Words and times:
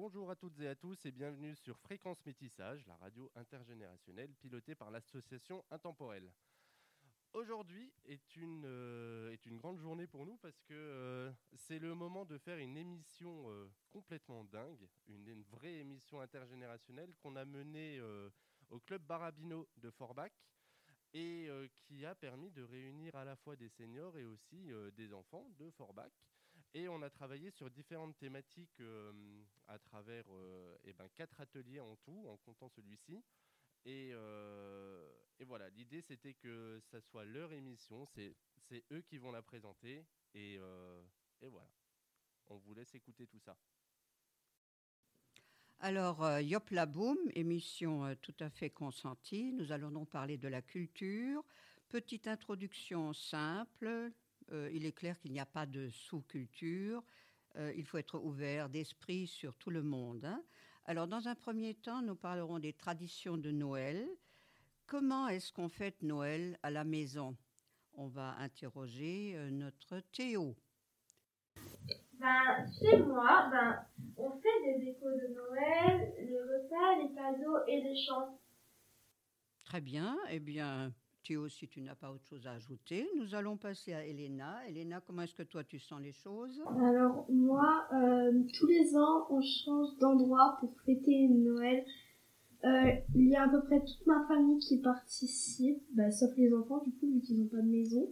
Bonjour 0.00 0.30
à 0.30 0.36
toutes 0.36 0.60
et 0.60 0.68
à 0.68 0.76
tous 0.76 1.06
et 1.06 1.10
bienvenue 1.10 1.56
sur 1.56 1.76
Fréquence 1.80 2.24
Métissage, 2.24 2.86
la 2.86 2.94
radio 2.98 3.32
intergénérationnelle 3.34 4.32
pilotée 4.36 4.76
par 4.76 4.92
l'association 4.92 5.64
Intemporelle. 5.72 6.30
Aujourd'hui 7.32 7.92
est 8.04 8.36
une, 8.36 8.62
euh, 8.64 9.32
est 9.32 9.44
une 9.44 9.56
grande 9.56 9.80
journée 9.80 10.06
pour 10.06 10.24
nous 10.24 10.36
parce 10.36 10.62
que 10.62 10.72
euh, 10.72 11.32
c'est 11.52 11.80
le 11.80 11.96
moment 11.96 12.24
de 12.24 12.38
faire 12.38 12.58
une 12.58 12.76
émission 12.76 13.50
euh, 13.50 13.66
complètement 13.90 14.44
dingue, 14.44 14.88
une, 15.08 15.26
une 15.26 15.42
vraie 15.42 15.78
émission 15.80 16.20
intergénérationnelle 16.20 17.12
qu'on 17.18 17.34
a 17.34 17.44
menée 17.44 18.00
au 18.70 18.78
club 18.78 19.02
Barabino 19.02 19.68
de 19.78 19.90
Forbach 19.90 20.30
et 21.12 21.50
qui 21.80 22.06
a 22.06 22.14
permis 22.14 22.52
de 22.52 22.62
réunir 22.62 23.16
à 23.16 23.24
la 23.24 23.34
fois 23.34 23.56
des 23.56 23.68
seniors 23.68 24.16
et 24.16 24.24
aussi 24.24 24.70
des 24.96 25.12
enfants 25.12 25.50
de 25.58 25.68
Forbach. 25.70 26.12
Et 26.74 26.88
on 26.88 27.02
a 27.02 27.10
travaillé 27.10 27.50
sur 27.50 27.70
différentes 27.70 28.16
thématiques 28.18 28.82
à 29.66 29.78
travers 29.78 30.24
eh 30.84 30.92
ben, 30.92 31.08
quatre 31.14 31.40
ateliers 31.40 31.80
en 31.80 31.96
tout, 31.96 32.26
en 32.28 32.36
comptant 32.36 32.68
celui-ci. 32.68 33.22
Et, 33.84 34.10
euh, 34.12 35.08
et, 35.38 35.44
voilà, 35.44 35.70
l'idée 35.70 36.02
c'était 36.02 36.34
que 36.34 36.80
ça 36.90 37.00
soit 37.00 37.24
leur 37.24 37.52
émission, 37.52 38.06
c'est 38.06 38.34
eux 38.92 39.02
qui 39.02 39.18
vont 39.18 39.32
la 39.32 39.42
présenter. 39.42 40.04
Et, 40.34 40.56
euh, 40.58 41.02
voilà, 41.40 41.70
on 42.48 42.58
vous 42.58 42.74
laisse 42.74 42.94
écouter 42.94 43.26
tout 43.26 43.40
ça. 43.40 43.56
Alors, 45.80 46.24
euh, 46.24 46.42
Yop 46.42 46.70
la 46.70 46.86
Boom, 46.86 47.16
émission 47.34 48.04
euh, 48.04 48.14
tout 48.20 48.34
à 48.40 48.50
fait 48.50 48.70
consentie. 48.70 49.52
Nous 49.52 49.70
allons 49.70 49.92
donc 49.92 50.10
parler 50.10 50.36
de 50.36 50.48
la 50.48 50.60
culture. 50.60 51.44
Petite 51.88 52.26
introduction 52.26 53.12
simple. 53.12 54.10
Euh, 54.52 54.70
il 54.72 54.86
est 54.86 54.92
clair 54.92 55.18
qu'il 55.18 55.32
n'y 55.32 55.40
a 55.40 55.46
pas 55.46 55.66
de 55.66 55.88
sous-culture. 55.90 57.02
il 57.74 57.84
faut 57.84 57.98
être 57.98 58.18
ouvert 58.20 58.68
d'esprit 58.68 59.26
sur 59.26 59.54
tout 59.56 59.70
le 59.70 59.82
monde. 59.82 60.24
Hein. 60.24 60.42
Alors, 60.88 61.06
dans 61.06 61.28
un 61.28 61.34
premier 61.34 61.74
temps, 61.74 62.00
nous 62.00 62.14
parlerons 62.14 62.58
des 62.58 62.72
traditions 62.72 63.36
de 63.36 63.50
Noël. 63.50 64.08
Comment 64.86 65.28
est-ce 65.28 65.52
qu'on 65.52 65.68
fête 65.68 66.00
Noël 66.00 66.58
à 66.62 66.70
la 66.70 66.82
maison? 66.82 67.36
On 67.92 68.06
va 68.06 68.36
interroger 68.38 69.34
euh, 69.36 69.50
notre 69.50 70.00
Théo. 70.12 70.56
Ben, 72.14 72.64
chez 72.80 72.96
moi, 73.02 73.50
ben, 73.50 73.84
on 74.16 74.30
fait 74.40 74.62
des 74.64 74.86
décos 74.86 75.10
de 75.10 75.34
Noël, 75.34 76.14
le 76.18 76.38
repas, 76.40 77.02
les 77.02 77.14
cadeaux 77.14 77.58
et 77.66 77.82
les 77.82 78.06
chants. 78.06 78.40
Très 79.66 79.82
bien. 79.82 80.16
Eh 80.30 80.40
bien, 80.40 80.94
Théo, 81.24 81.48
si 81.48 81.68
tu 81.68 81.80
n'as 81.80 81.94
pas 81.94 82.10
autre 82.10 82.24
chose 82.24 82.46
à 82.46 82.52
ajouter, 82.52 83.08
nous 83.16 83.34
allons 83.34 83.56
passer 83.56 83.92
à 83.92 84.04
Elena. 84.04 84.66
Elena, 84.68 85.00
comment 85.06 85.22
est-ce 85.22 85.34
que 85.34 85.42
toi 85.42 85.64
tu 85.64 85.78
sens 85.78 86.00
les 86.00 86.12
choses? 86.12 86.62
Alors 86.80 87.26
moi, 87.30 87.86
euh, 87.92 88.42
tous 88.58 88.66
les 88.66 88.96
ans, 88.96 89.26
on 89.30 89.40
change 89.40 89.96
d'endroit 89.98 90.56
pour 90.60 90.74
fêter 90.86 91.28
Noël. 91.28 91.84
Euh, 92.64 92.90
il 93.14 93.28
y 93.28 93.36
a 93.36 93.44
à 93.44 93.48
peu 93.48 93.62
près 93.62 93.80
toute 93.80 94.06
ma 94.06 94.26
famille 94.26 94.58
qui 94.58 94.78
participe, 94.78 95.80
bah, 95.94 96.10
sauf 96.10 96.30
les 96.36 96.52
enfants 96.52 96.82
du 96.84 96.90
coup, 96.92 97.12
vu 97.12 97.20
qu'ils 97.20 97.40
n'ont 97.40 97.48
pas 97.48 97.62
de 97.62 97.68
maison. 97.68 98.08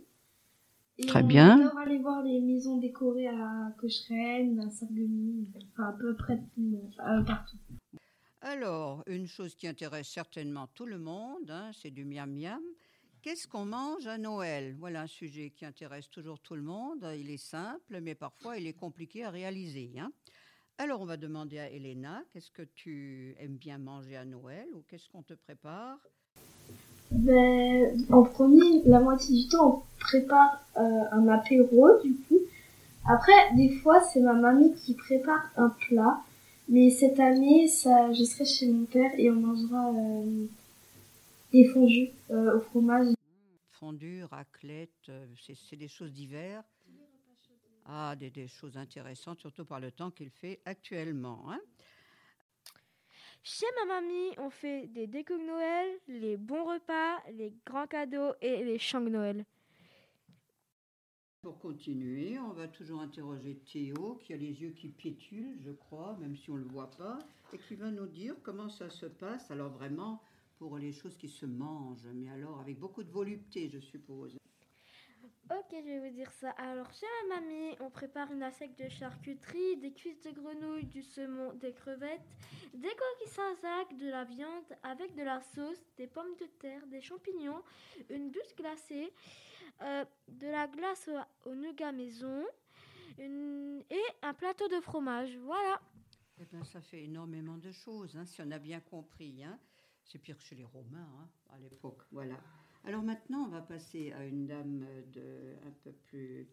Et 0.99 1.07
Très 1.07 1.23
bien. 1.23 1.71
On 1.71 1.75
va 1.75 1.83
aller 1.83 1.99
voir 1.99 2.23
les 2.23 2.41
maisons 2.41 2.79
décorées 2.79 3.29
à 3.29 3.73
Cocherenne, 3.79 4.59
à 4.61 4.71
Sarreguemines, 4.71 5.53
enfin 5.73 5.89
à 5.89 5.93
peu 5.93 6.15
près 6.15 6.39
tout 6.39 6.61
le 6.61 6.69
monde, 6.69 6.95
euh, 7.01 7.23
partout. 7.23 7.59
Alors, 8.41 9.03
une 9.07 9.27
chose 9.27 9.55
qui 9.57 9.67
intéresse 9.67 10.09
certainement 10.09 10.69
tout 10.69 10.87
le 10.87 10.99
monde, 10.99 11.51
hein, 11.51 11.71
c'est 11.75 11.91
du 11.91 12.05
miam 12.05 12.33
miam. 12.33 12.63
Qu'est-ce 13.27 13.49
qu'on 13.49 13.65
mange 13.65 14.07
à 14.07 14.19
Noël? 14.19 14.77
Voilà 14.79 15.01
un 15.01 15.07
sujet 15.09 15.51
qui 15.51 15.65
intéresse 15.65 16.09
toujours 16.09 16.39
tout 16.39 16.55
le 16.55 16.63
monde. 16.63 17.05
Il 17.19 17.29
est 17.29 17.45
simple, 17.45 17.99
mais 18.01 18.15
parfois 18.15 18.57
il 18.57 18.69
est 18.69 18.73
compliqué 18.73 19.25
à 19.25 19.31
réaliser. 19.31 19.91
Hein. 19.99 20.13
Alors 20.79 21.01
on 21.01 21.07
va 21.07 21.17
demander 21.17 21.59
à 21.59 21.69
Elena, 21.69 22.23
qu'est-ce 22.31 22.53
que 22.53 22.63
tu 22.63 23.35
aimes 23.41 23.57
bien 23.57 23.79
manger 23.79 24.17
à 24.17 24.25
Noël 24.25 24.69
ou 24.77 24.85
qu'est-ce 24.89 25.09
qu'on 25.09 25.25
te 25.25 25.35
prépare? 25.35 25.99
Ben, 27.11 28.01
En 28.13 28.23
premier, 28.23 28.83
la 28.85 29.01
moitié 29.01 29.43
du 29.43 29.49
temps, 29.49 29.83
on 29.83 29.99
prépare 29.99 30.65
euh, 30.77 30.81
un 31.11 31.27
apéro 31.27 32.01
du 32.05 32.15
coup. 32.29 32.39
Après, 33.09 33.57
des 33.57 33.71
fois, 33.71 34.01
c'est 34.03 34.21
ma 34.21 34.35
mamie 34.35 34.73
qui 34.75 34.95
prépare 34.95 35.51
un 35.57 35.71
plat. 35.71 36.21
Mais 36.69 36.91
cette 36.91 37.19
année, 37.19 37.67
ça, 37.67 38.13
je 38.13 38.23
serai 38.23 38.45
chez 38.45 38.69
mon 38.69 38.85
père 38.85 39.11
et 39.19 39.33
on 39.33 39.35
mangera 39.35 39.91
euh, 39.91 40.47
des 41.53 41.65
fondus 41.65 42.11
euh, 42.31 42.59
au 42.59 42.61
fromage 42.61 43.16
fondue, 43.87 44.25
raclette, 44.25 45.09
euh, 45.11 45.27
c'est 45.37 45.77
des 45.77 45.87
choses 45.87 46.13
d'hiver. 46.13 46.65
Ah, 47.85 48.17
des, 48.17 48.49
choses 48.49 48.77
intéressantes, 48.77 49.39
surtout 49.39 49.65
par 49.65 49.79
le 49.79 49.93
temps 49.93 50.11
qu'il 50.11 50.31
fait 50.31 50.61
actuellement. 50.65 51.53
Hein. 51.53 51.61
Chez 53.45 53.67
ma 53.77 53.95
mamie, 53.95 54.33
on 54.39 54.51
fait 54.51 54.89
des 54.89 55.07
décos 55.07 55.39
de 55.39 55.45
Noël, 55.45 55.89
les 56.09 56.37
bons 56.37 56.65
repas, 56.65 57.23
les 57.31 57.55
grands 57.65 57.87
cadeaux 57.87 58.33
et 58.41 58.65
les 58.65 58.81
chants 58.81 59.01
de 59.01 59.11
Noël. 59.11 59.45
Pour 61.43 61.61
continuer, 61.61 62.41
on 62.41 62.55
va 62.55 62.67
toujours 62.67 63.03
interroger 63.03 63.55
Théo, 63.73 64.21
qui 64.25 64.33
a 64.35 64.37
les 64.37 64.61
yeux 64.61 64.71
qui 64.71 64.89
pétulent, 64.89 65.61
je 65.65 65.71
crois, 65.71 66.17
même 66.21 66.37
si 66.37 66.51
on 66.51 66.55
ne 66.55 66.65
le 66.65 66.69
voit 66.69 66.91
pas, 66.91 67.21
et 67.53 67.59
qui 67.59 67.77
va 67.77 67.93
nous 67.93 68.09
dire 68.09 68.35
comment 68.43 68.69
ça 68.69 68.91
se 68.91 69.07
passe. 69.07 69.49
Alors 69.53 69.71
vraiment, 69.71 70.21
pour 70.59 70.79
les 70.79 70.93
choses 70.93 71.17
qui 71.17 71.29
se 71.29 71.47
mangent, 71.47 72.09
mais 72.15 72.29
alors 72.31 72.61
avec 72.61 72.79
beaucoup 72.79 73.03
de 73.03 73.11
volupté, 73.11 73.69
je 73.69 73.79
suppose. 73.79 74.37
Ok, 75.49 75.69
je 75.71 75.87
vais 75.87 76.09
vous 76.09 76.15
dire 76.15 76.33
ça. 76.33 76.51
Alors, 76.59 76.93
chez 76.93 77.07
ma 77.29 77.37
mamie, 77.37 77.77
on 77.79 77.89
prépare 77.89 78.33
une 78.33 78.43
assiette 78.43 78.77
de 78.83 78.89
charcuterie, 78.89 79.77
des 79.77 79.93
cuisses 79.93 80.21
de 80.23 80.33
grenouille, 80.33 80.87
du 80.87 81.03
saumon, 81.03 81.53
des 81.55 81.73
crevettes, 81.73 82.37
des 82.75 82.89
coquilles 82.89 83.33
Saint-Jacques, 83.33 83.97
de 83.97 84.09
la 84.09 84.25
viande 84.25 84.65
avec 84.83 85.15
de 85.15 85.23
la 85.23 85.41
sauce, 85.41 85.79
des 85.97 86.09
pommes 86.09 86.35
de 86.41 86.47
terre, 86.59 86.85
des 86.89 87.01
champignons, 87.01 87.63
une 88.11 88.31
bûche 88.31 88.57
glacée, 88.57 89.13
euh, 89.83 90.05
de 90.27 90.49
la 90.49 90.67
glace 90.67 91.09
au, 91.45 91.55
nougat 91.55 91.93
maison 91.93 92.45
et 93.19 94.05
un 94.23 94.35
plateau 94.35 94.67
de 94.67 94.81
fromage. 94.81 95.37
Voilà. 95.39 95.81
Eh 96.41 96.45
bien, 96.45 96.65
ça 96.65 96.81
fait 96.81 97.05
énormément 97.05 97.57
de 97.57 97.71
choses, 97.71 98.17
hein, 98.17 98.25
si 98.27 98.43
on 98.43 98.51
a 98.51 98.59
bien 98.59 98.81
compris. 98.81 99.45
Hein. 99.45 99.59
C'est 100.07 100.19
pire 100.19 100.37
que 100.37 100.45
chez 100.45 100.55
les 100.55 100.65
Romains 100.65 101.09
hein, 101.19 101.29
à 101.51 101.59
l'époque. 101.59 102.03
Voilà. 102.13 102.41
Alors 102.85 103.03
maintenant, 103.03 103.45
on 103.47 103.49
va 103.49 103.63
passer 103.63 104.13
à 104.13 104.25
une 104.25 104.47
dame 104.47 104.87
de, 105.13 105.57
un, 105.67 105.73
peu 105.83 105.93
plus, 105.93 106.47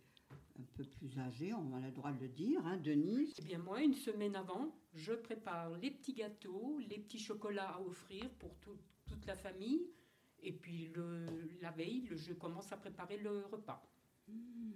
un 0.60 0.64
peu 0.74 0.84
plus 0.84 1.20
âgée, 1.20 1.54
on 1.54 1.74
a 1.74 1.80
le 1.80 1.92
droit 1.92 2.12
de 2.12 2.22
le 2.22 2.30
dire, 2.30 2.66
hein, 2.66 2.78
Denise. 2.78 3.36
Eh 3.38 3.44
bien 3.44 3.60
moi, 3.60 3.84
une 3.84 3.94
semaine 3.94 4.36
avant, 4.36 4.76
je 4.96 5.14
prépare 5.14 5.78
les 5.78 5.92
petits 5.92 6.14
gâteaux, 6.14 6.80
les 6.90 6.98
petits 6.98 7.20
chocolats 7.20 7.76
à 7.76 7.82
offrir 7.82 8.28
pour 8.40 8.56
toute 9.06 9.26
la 9.28 9.36
famille. 9.36 9.92
Et 10.42 10.52
puis 10.52 10.88
le, 10.96 11.28
la 11.62 11.72
veille, 11.72 12.10
je 12.12 12.34
commence 12.34 12.72
à 12.72 12.78
préparer 12.78 13.18
le 13.18 13.46
repas. 13.46 13.88
Mmh. 14.28 14.72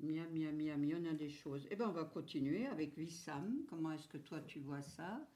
Miam, 0.00 0.30
miam, 0.32 0.56
miam, 0.56 0.84
il 0.84 0.90
y 0.90 0.94
en 0.94 1.04
a 1.04 1.14
des 1.14 1.30
choses. 1.30 1.66
Eh 1.70 1.76
bien, 1.76 1.88
on 1.88 1.92
va 1.92 2.04
continuer 2.04 2.66
avec 2.66 2.96
Wissam. 2.96 3.64
Comment 3.68 3.92
est-ce 3.92 4.08
que 4.08 4.18
toi, 4.18 4.40
tu 4.40 4.60
vois 4.60 4.82
ça? 4.82 5.26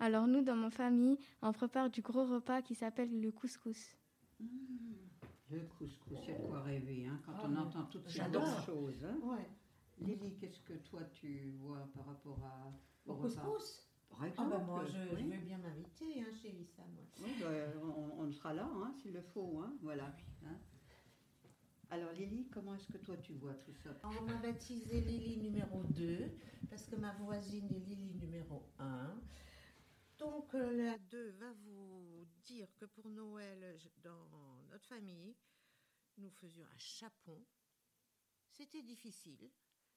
Alors 0.00 0.26
nous, 0.26 0.42
dans 0.42 0.56
ma 0.56 0.70
famille, 0.70 1.18
on 1.42 1.52
prépare 1.52 1.90
du 1.90 2.00
gros 2.00 2.24
repas 2.24 2.62
qui 2.62 2.74
s'appelle 2.74 3.20
le 3.20 3.30
couscous. 3.30 3.96
Mmh. 4.40 4.46
le 5.50 5.60
couscous, 5.78 6.18
c'est 6.24 6.40
quoi 6.48 6.62
rêver 6.62 7.06
hein, 7.06 7.20
quand 7.24 7.32
ah, 7.36 7.46
on 7.46 7.56
entend 7.56 7.84
toutes 7.84 8.08
ces 8.08 8.20
choses. 8.64 9.04
Hein. 9.04 9.18
Ouais. 9.22 9.46
Lily, 9.98 10.34
qu'est-ce 10.40 10.60
que 10.60 10.72
toi 10.72 11.02
tu 11.12 11.52
vois 11.58 11.86
par 11.94 12.06
rapport 12.06 12.38
à, 12.42 12.72
au, 13.06 13.14
couscous 13.14 13.86
par 14.08 14.24
exemple, 14.24 14.50
ah 14.54 14.58
ben 14.58 14.64
moi, 14.64 14.84
je, 14.84 15.16
je, 15.16 15.24
veux 15.24 15.38
bien 15.38 15.58
m'inviter 15.58 16.20
hein, 16.20 16.32
chez 16.42 16.50
Lisa. 16.50 16.82
Moi. 16.94 17.04
Oui, 17.22 17.30
bah, 17.40 17.48
on, 17.80 18.24
on, 18.24 18.32
sera 18.32 18.52
là, 18.54 18.68
hein, 18.74 18.92
s'il 19.00 19.12
le 19.12 19.20
faut. 19.20 19.60
Hein, 19.62 19.72
voilà. 19.82 20.16
Hein. 20.46 20.56
Alors 21.90 22.12
Lily, 22.12 22.48
comment 22.52 22.74
est-ce 22.74 22.86
que 22.86 22.98
toi 22.98 23.16
tu 23.16 23.32
vois 23.34 23.54
tout 23.54 23.74
ça? 23.82 23.90
On 24.04 24.22
m'a 24.22 24.34
baptisé 24.34 25.00
Lily 25.00 25.38
numéro 25.38 25.82
2 25.90 26.30
parce 26.68 26.86
que 26.86 26.96
ma 26.96 27.12
voisine 27.14 27.66
est 27.66 27.80
Lily 27.88 28.14
numéro 28.14 28.62
1. 28.78 29.14
Donc 30.20 30.52
la 30.52 30.98
2 30.98 31.30
va 31.30 31.50
vous 31.64 32.26
dire 32.42 32.68
que 32.76 32.84
pour 32.84 33.08
Noël, 33.08 33.80
dans 34.02 34.28
notre 34.68 34.86
famille, 34.86 35.34
nous 36.18 36.28
faisions 36.28 36.66
un 36.66 36.78
chapon. 36.78 37.42
C'était 38.50 38.82
difficile 38.82 39.50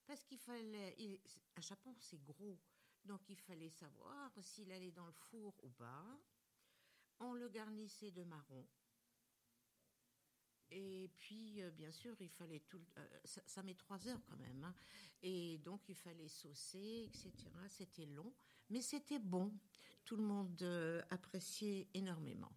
parce 0.05 0.23
qu'il 0.23 0.39
fallait... 0.39 1.21
un 1.57 1.61
chapon, 1.61 1.93
c'est 1.99 2.23
gros. 2.23 2.57
Donc 3.03 3.19
il 3.27 3.35
fallait 3.35 3.69
savoir 3.69 4.31
s'il 4.41 4.71
allait 4.71 4.93
dans 4.93 5.05
le 5.05 5.11
four 5.11 5.61
ou 5.61 5.69
pas. 5.71 6.17
On 7.19 7.33
le 7.33 7.49
garnissait 7.49 8.11
de 8.11 8.23
marron. 8.23 8.65
Et 10.71 11.09
puis, 11.19 11.61
euh, 11.61 11.71
bien 11.71 11.91
sûr, 11.91 12.15
il 12.19 12.29
fallait 12.29 12.61
tout. 12.61 12.81
Euh, 12.97 13.07
ça, 13.25 13.63
met 13.63 13.75
trois 13.75 14.07
heures 14.07 14.21
quand 14.25 14.37
même. 14.37 14.63
Hein. 14.63 14.73
Et 15.21 15.59
donc, 15.59 15.87
il 15.87 15.95
fallait 15.95 16.27
saucer, 16.27 17.09
etc. 17.13 17.33
C'était 17.69 18.05
long, 18.05 18.33
mais 18.69 18.81
c'était 18.81 19.19
bon 19.19 19.51
tout 20.05 20.15
le 20.17 20.23
monde 20.23 20.61
euh, 20.63 21.01
appréciait 21.11 21.87
énormément. 21.93 22.51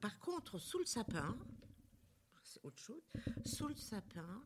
Par 0.00 0.18
contre, 0.18 0.58
sous 0.58 0.78
le 0.78 0.86
sapin, 0.86 1.36
autre 2.62 2.78
chose. 2.78 3.02
Sous 3.44 3.68
le 3.68 3.74
sapin, 3.74 4.42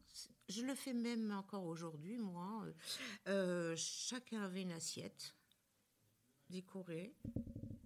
je 0.48 0.62
le 0.62 0.74
fais 0.74 0.94
même 0.94 1.30
encore 1.32 1.64
aujourd'hui, 1.64 2.16
moi. 2.16 2.64
chacun 3.76 4.42
avait 4.42 4.62
une 4.62 4.72
assiette 4.72 5.34
décorée, 6.48 7.14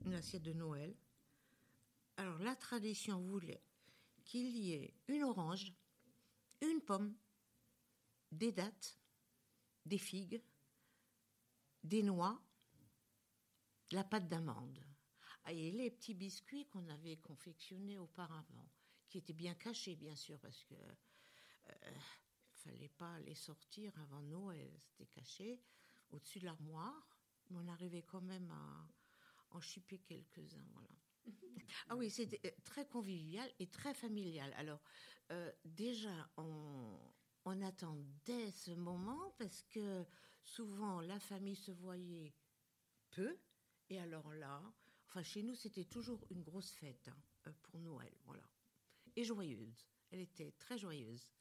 une 0.05 0.15
assiette 0.15 0.43
de 0.43 0.53
Noël. 0.53 0.95
Alors 2.17 2.39
la 2.39 2.57
tradition 2.57 3.21
voulait 3.21 3.63
qu'il 4.25 4.57
y 4.57 4.73
ait 4.73 4.95
une 5.09 5.25
orange, 5.25 5.73
une 6.61 6.81
pomme, 6.81 7.15
des 8.31 8.53
dattes, 8.53 8.99
des 9.85 9.99
figues, 9.99 10.43
des 11.83 12.03
noix, 12.03 12.41
la 13.91 14.05
pâte 14.05 14.29
d'amande. 14.29 14.79
Ah, 15.45 15.53
et 15.53 15.71
les 15.73 15.91
petits 15.91 16.15
biscuits 16.15 16.67
qu'on 16.67 16.89
avait 16.89 17.17
confectionnés 17.17 17.99
auparavant, 17.99 18.69
qui 19.09 19.19
étaient 19.19 19.33
bien 19.33 19.55
cachés, 19.55 19.97
bien 19.97 20.15
sûr, 20.15 20.39
parce 20.39 20.63
que 20.65 20.75
euh, 20.75 21.95
fallait 22.53 22.89
pas 22.89 23.19
les 23.21 23.35
sortir 23.35 23.93
avant 23.99 24.23
Noël. 24.23 24.71
C'était 24.81 25.07
caché 25.07 25.61
au-dessus 26.11 26.39
de 26.39 26.45
l'armoire, 26.45 27.19
mais 27.51 27.59
on 27.59 27.69
arrivait 27.69 28.03
quand 28.03 28.21
même 28.21 28.51
à 28.51 28.89
en 29.51 29.61
chipper 29.61 29.99
quelques-uns. 29.99 30.65
Ah 31.89 31.97
oui, 31.97 32.11
c'était 32.11 32.41
euh, 32.47 32.51
très 32.65 32.87
convivial 32.87 33.51
et 33.59 33.67
très 33.67 33.95
familial. 33.95 34.53
Alors, 34.57 34.81
euh, 35.31 35.51
déjà, 35.65 36.31
on, 36.37 36.99
on 37.45 37.63
attendait 37.63 38.51
ce 38.51 38.73
moment 38.73 39.35
parce 39.39 39.63
que 39.65 40.05
souvent 40.45 41.01
la 41.01 41.19
famille 41.19 41.57
se 41.57 41.73
voyait 41.73 42.35
peu. 43.11 43.37
Et 43.89 43.99
alors 43.99 44.33
là, 44.35 44.63
enfin 45.09 45.23
chez 45.23 45.43
nous, 45.43 45.55
c'était 45.55 45.85
toujours 45.85 46.25
une 46.31 46.43
grosse 46.43 46.73
fête 46.73 47.09
hein, 47.09 47.17
euh, 47.47 47.53
pour 47.63 47.81
Noël, 47.81 48.13
voilà. 48.25 48.45
Et 49.17 49.25
joyeuse. 49.25 49.87
Elle 50.11 50.21
était 50.21 50.53
très 50.59 50.79
joyeuse. 50.79 51.33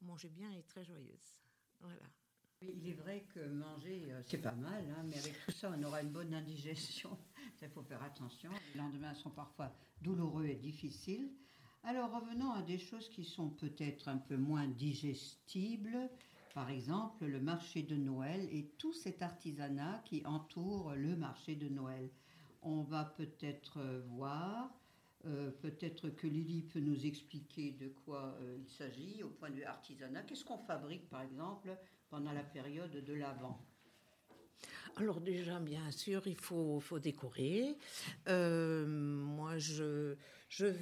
On 0.00 0.06
mangeait 0.06 0.30
bien 0.30 0.50
et 0.52 0.62
très 0.62 0.84
joyeuse. 0.84 1.38
Voilà. 1.80 2.10
Il 2.60 2.88
est 2.88 2.94
vrai 2.94 3.24
que 3.34 3.40
manger, 3.40 4.14
c'est 4.24 4.38
pas 4.38 4.52
mal, 4.52 4.88
hein, 4.90 5.02
mais 5.04 5.18
avec 5.18 5.34
tout 5.44 5.50
ça, 5.50 5.72
on 5.74 5.82
aura 5.82 6.00
une 6.00 6.12
bonne 6.12 6.32
indigestion. 6.32 7.18
Il 7.62 7.68
faut 7.68 7.82
faire 7.82 8.02
attention. 8.02 8.50
Les 8.74 8.80
lendemains 8.80 9.14
sont 9.14 9.30
parfois 9.30 9.72
douloureux 10.02 10.46
et 10.46 10.56
difficiles. 10.56 11.30
Alors 11.84 12.12
revenons 12.12 12.50
à 12.52 12.62
des 12.62 12.78
choses 12.78 13.08
qui 13.08 13.24
sont 13.24 13.50
peut-être 13.50 14.08
un 14.08 14.18
peu 14.18 14.36
moins 14.36 14.66
digestibles. 14.66 16.10
Par 16.54 16.70
exemple, 16.70 17.24
le 17.24 17.40
marché 17.40 17.82
de 17.82 17.96
Noël 17.96 18.48
et 18.50 18.66
tout 18.78 18.92
cet 18.92 19.22
artisanat 19.22 20.02
qui 20.04 20.26
entoure 20.26 20.94
le 20.94 21.16
marché 21.16 21.54
de 21.54 21.68
Noël. 21.68 22.10
On 22.62 22.82
va 22.82 23.04
peut-être 23.04 23.78
euh, 23.78 24.02
voir, 24.06 24.70
euh, 25.24 25.50
peut-être 25.50 26.10
que 26.10 26.26
Lily 26.26 26.62
peut 26.62 26.80
nous 26.80 27.06
expliquer 27.06 27.72
de 27.72 27.88
quoi 27.88 28.36
euh, 28.40 28.58
il 28.60 28.68
s'agit 28.68 29.22
au 29.22 29.30
point 29.30 29.50
de 29.50 29.56
vue 29.56 29.64
artisanat. 29.64 30.22
Qu'est-ce 30.22 30.44
qu'on 30.44 30.58
fabrique, 30.58 31.08
par 31.08 31.22
exemple, 31.22 31.76
pendant 32.10 32.32
la 32.32 32.44
période 32.44 32.92
de 32.92 33.12
l'Avent? 33.12 33.58
Alors 34.96 35.20
déjà, 35.20 35.58
bien 35.58 35.90
sûr, 35.90 36.22
il 36.26 36.36
faut, 36.36 36.82
décorer. 37.00 37.76
Euh, 38.28 38.86
moi, 38.86 39.58
je, 39.58 40.16
je, 40.48 40.72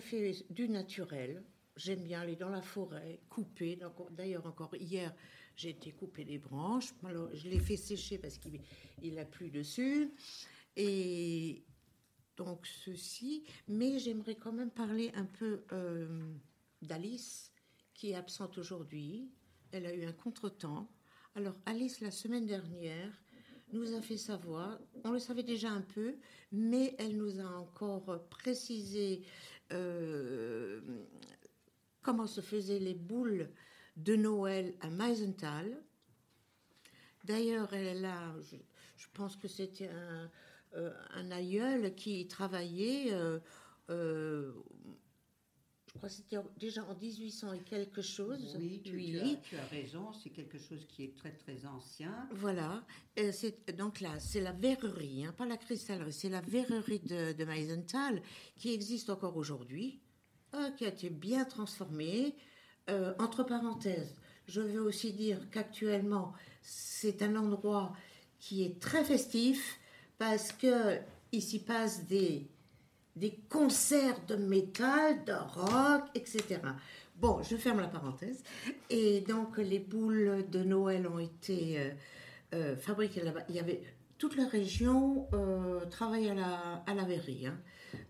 fais 0.00 0.34
du 0.50 0.68
naturel. 0.68 1.42
J'aime 1.76 2.02
bien 2.02 2.20
aller 2.20 2.36
dans 2.36 2.48
la 2.48 2.62
forêt, 2.62 3.20
couper. 3.28 3.78
D'ailleurs, 4.10 4.46
encore 4.46 4.74
hier, 4.76 5.14
j'ai 5.56 5.70
été 5.70 5.92
couper 5.92 6.24
les 6.24 6.38
branches. 6.38 6.92
Alors, 7.04 7.28
je 7.34 7.48
les 7.48 7.58
fais 7.58 7.76
sécher 7.76 8.18
parce 8.18 8.38
qu'il 8.38 8.60
il 9.02 9.18
a 9.18 9.24
plu 9.24 9.50
dessus. 9.50 10.12
Et 10.76 11.64
donc, 12.36 12.66
ceci. 12.66 13.44
Mais 13.66 13.98
j'aimerais 13.98 14.36
quand 14.36 14.52
même 14.52 14.70
parler 14.70 15.10
un 15.14 15.24
peu 15.24 15.64
euh, 15.72 16.32
d'Alice, 16.80 17.52
qui 17.92 18.12
est 18.12 18.14
absente 18.14 18.56
aujourd'hui. 18.58 19.30
Elle 19.72 19.86
a 19.86 19.94
eu 19.94 20.04
un 20.04 20.12
contretemps. 20.12 20.88
Alors, 21.38 21.54
Alice, 21.66 22.00
la 22.00 22.10
semaine 22.10 22.46
dernière, 22.46 23.12
nous 23.72 23.94
a 23.94 24.02
fait 24.02 24.16
savoir, 24.16 24.76
on 25.04 25.12
le 25.12 25.20
savait 25.20 25.44
déjà 25.44 25.70
un 25.70 25.82
peu, 25.82 26.16
mais 26.50 26.96
elle 26.98 27.16
nous 27.16 27.38
a 27.38 27.44
encore 27.44 28.28
précisé 28.28 29.22
euh, 29.72 30.80
comment 32.02 32.26
se 32.26 32.40
faisaient 32.40 32.80
les 32.80 32.94
boules 32.94 33.50
de 33.96 34.16
Noël 34.16 34.74
à 34.80 34.90
Meisenthal. 34.90 35.80
D'ailleurs, 37.22 37.72
elle 37.72 38.04
a, 38.04 38.34
je, 38.96 39.06
pense 39.14 39.36
que 39.36 39.46
c'était 39.46 39.90
un, 39.90 40.28
euh, 40.74 40.92
aïeul 41.30 41.94
qui 41.94 42.26
travaillait, 42.26 43.12
euh, 43.12 43.38
euh, 43.90 44.54
je 45.86 45.87
crois 45.87 45.87
que 45.87 45.87
c'était 46.06 46.36
déjà 46.58 46.84
en 46.84 46.94
1800 46.94 47.54
et 47.54 47.60
quelque 47.60 48.02
chose. 48.02 48.56
Oui, 48.58 48.80
tu, 48.84 48.90
tu 49.04 49.18
as, 49.18 49.34
tu 49.36 49.56
as 49.56 49.64
raison, 49.66 50.12
c'est 50.12 50.30
quelque 50.30 50.58
chose 50.58 50.86
qui 50.86 51.04
est 51.04 51.16
très 51.16 51.32
très 51.32 51.64
ancien. 51.66 52.28
Voilà, 52.32 52.84
Et 53.16 53.32
c'est- 53.32 53.74
donc 53.76 54.00
là, 54.00 54.20
c'est 54.20 54.40
la 54.40 54.52
verrerie, 54.52 55.24
hein, 55.24 55.32
pas 55.36 55.46
la 55.46 55.56
cristallerie, 55.56 56.12
c'est 56.12 56.28
la 56.28 56.42
verrerie 56.42 57.00
de, 57.00 57.32
de 57.32 57.44
Meisenthal 57.44 58.22
qui 58.56 58.72
existe 58.72 59.10
encore 59.10 59.36
aujourd'hui, 59.36 59.98
euh, 60.54 60.70
qui 60.72 60.84
a 60.84 60.88
été 60.88 61.10
bien 61.10 61.44
transformée. 61.44 62.34
Euh, 62.90 63.12
entre 63.18 63.42
parenthèses, 63.44 64.14
je 64.46 64.60
veux 64.62 64.80
aussi 64.80 65.12
dire 65.12 65.38
qu'actuellement, 65.50 66.32
c'est 66.62 67.20
un 67.22 67.36
endroit 67.36 67.92
qui 68.38 68.62
est 68.64 68.78
très 68.80 69.04
festif 69.04 69.78
parce 70.16 70.52
que 70.52 70.98
il 71.32 71.42
s'y 71.42 71.58
passe 71.58 72.06
des, 72.06 72.46
des 73.18 73.38
concerts 73.48 74.20
de 74.26 74.36
métal, 74.36 75.24
de 75.24 75.32
rock, 75.32 76.04
etc. 76.14 76.60
Bon, 77.16 77.42
je 77.42 77.56
ferme 77.56 77.80
la 77.80 77.88
parenthèse. 77.88 78.42
Et 78.90 79.20
donc, 79.22 79.58
les 79.58 79.78
boules 79.80 80.44
de 80.50 80.62
Noël 80.62 81.06
ont 81.08 81.18
été 81.18 81.78
euh, 81.78 81.90
euh, 82.54 82.76
fabriquées 82.76 83.22
là-bas. 83.22 83.42
Il 83.48 83.56
y 83.56 83.60
avait 83.60 83.82
toute 84.18 84.36
la 84.36 84.46
région 84.46 85.26
euh, 85.32 85.80
à 86.00 86.34
la, 86.34 86.82
à 86.86 86.94
la 86.94 87.04
verrerie. 87.04 87.46
hein. 87.46 87.58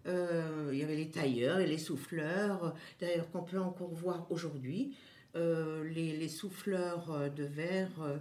Euh, 0.06 0.70
il 0.72 0.78
y 0.78 0.82
avait 0.82 0.96
les 0.96 1.08
tailleurs 1.10 1.60
et 1.60 1.66
les 1.66 1.78
souffleurs, 1.78 2.74
d'ailleurs 3.00 3.30
qu'on 3.30 3.42
peut 3.42 3.60
encore 3.60 3.92
voir 3.92 4.26
aujourd'hui, 4.30 4.96
les, 5.34 6.16
les 6.16 6.28
souffleurs 6.28 7.30
de 7.30 7.44
verre. 7.44 8.20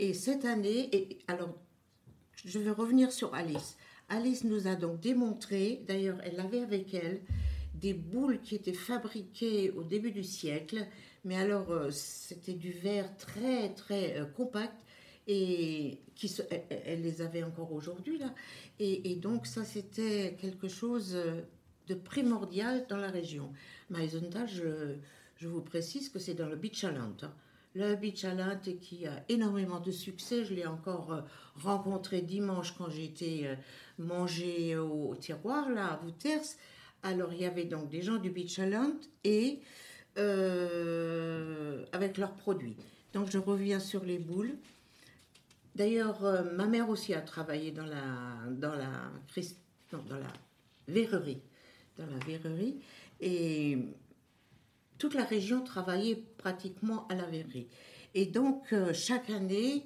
et 0.00 0.12
cette 0.12 0.44
année, 0.44 0.88
et 0.92 1.18
alors 1.28 1.54
je 2.44 2.58
vais 2.58 2.70
revenir 2.72 3.12
sur 3.12 3.32
Alice. 3.34 3.76
Alice 4.08 4.44
nous 4.44 4.66
a 4.66 4.74
donc 4.74 5.00
démontré, 5.00 5.82
d'ailleurs 5.86 6.18
elle 6.24 6.40
avait 6.40 6.60
avec 6.60 6.94
elle 6.94 7.20
des 7.74 7.94
boules 7.94 8.40
qui 8.40 8.54
étaient 8.54 8.72
fabriquées 8.72 9.70
au 9.70 9.84
début 9.84 10.10
du 10.10 10.24
siècle, 10.24 10.86
mais 11.24 11.36
alors 11.36 11.70
euh, 11.70 11.90
c'était 11.90 12.54
du 12.54 12.72
verre 12.72 13.16
très 13.16 13.74
très 13.74 14.18
euh, 14.18 14.24
compact 14.24 14.74
et 15.26 16.00
qui 16.14 16.34
elle, 16.86 17.02
les 17.02 17.20
avait 17.20 17.42
encore 17.42 17.72
aujourd'hui 17.72 18.18
là. 18.18 18.34
Et, 18.80 19.14
donc 19.16 19.46
ça 19.46 19.64
c'était 19.64 20.36
quelque 20.40 20.68
chose 20.68 21.14
euh, 21.14 21.42
de 21.86 21.94
primordial 21.94 22.86
dans 22.88 22.96
la 22.96 23.10
région. 23.10 23.52
Meisenthal, 23.90 24.48
je, 24.48 24.96
je 25.36 25.48
vous 25.48 25.60
précise 25.62 26.08
que 26.08 26.18
c'est 26.18 26.34
dans 26.34 26.48
le 26.48 26.56
Beachaland. 26.56 27.16
hein. 27.22 27.32
Le 27.74 27.94
Beachaland 27.94 28.60
qui 28.80 29.06
a 29.06 29.24
énormément 29.28 29.78
de 29.78 29.90
succès. 29.92 30.44
Je 30.44 30.54
l'ai 30.54 30.66
encore 30.66 31.22
rencontré 31.54 32.22
dimanche 32.22 32.74
quand 32.76 32.88
euh, 32.88 33.54
manger 33.98 34.76
au, 34.76 35.14
tiroir 35.16 35.70
là 35.70 35.86
à 35.86 36.04
Wouters. 36.04 36.56
Alors 37.02 37.32
il 37.32 37.40
y 37.40 37.44
avait 37.44 37.64
donc 37.64 37.88
des 37.88 38.02
gens 38.02 38.16
du 38.16 38.30
Beachaland 38.30 38.94
et 39.24 39.60
euh, 40.18 41.84
avec 41.92 42.18
leurs 42.18 42.34
produits. 42.34 42.76
Donc 43.12 43.30
je 43.30 43.38
reviens 43.38 43.80
sur 43.80 44.04
les 44.04 44.18
boules. 44.18 44.56
D'ailleurs, 45.76 46.24
euh, 46.24 46.42
ma 46.54 46.66
mère 46.66 46.88
aussi 46.90 47.14
a 47.14 47.20
travaillé 47.20 47.70
dans 47.70 47.86
la, 47.86 48.50
dans 48.50 48.74
la, 48.74 49.12
dans 49.92 50.16
la 50.16 50.32
verrerie. 50.88 51.40
Dans 51.96 52.06
la 52.06 52.18
verrerie. 52.26 52.80
Et 53.20 53.78
toute 54.98 55.14
la 55.14 55.24
région 55.24 55.62
travaillait 55.62 56.20
pratiquement 56.36 57.06
à 57.08 57.14
la 57.14 57.26
verrerie. 57.26 57.68
Et 58.14 58.26
donc, 58.26 58.72
euh, 58.72 58.92
chaque 58.92 59.30
année, 59.30 59.84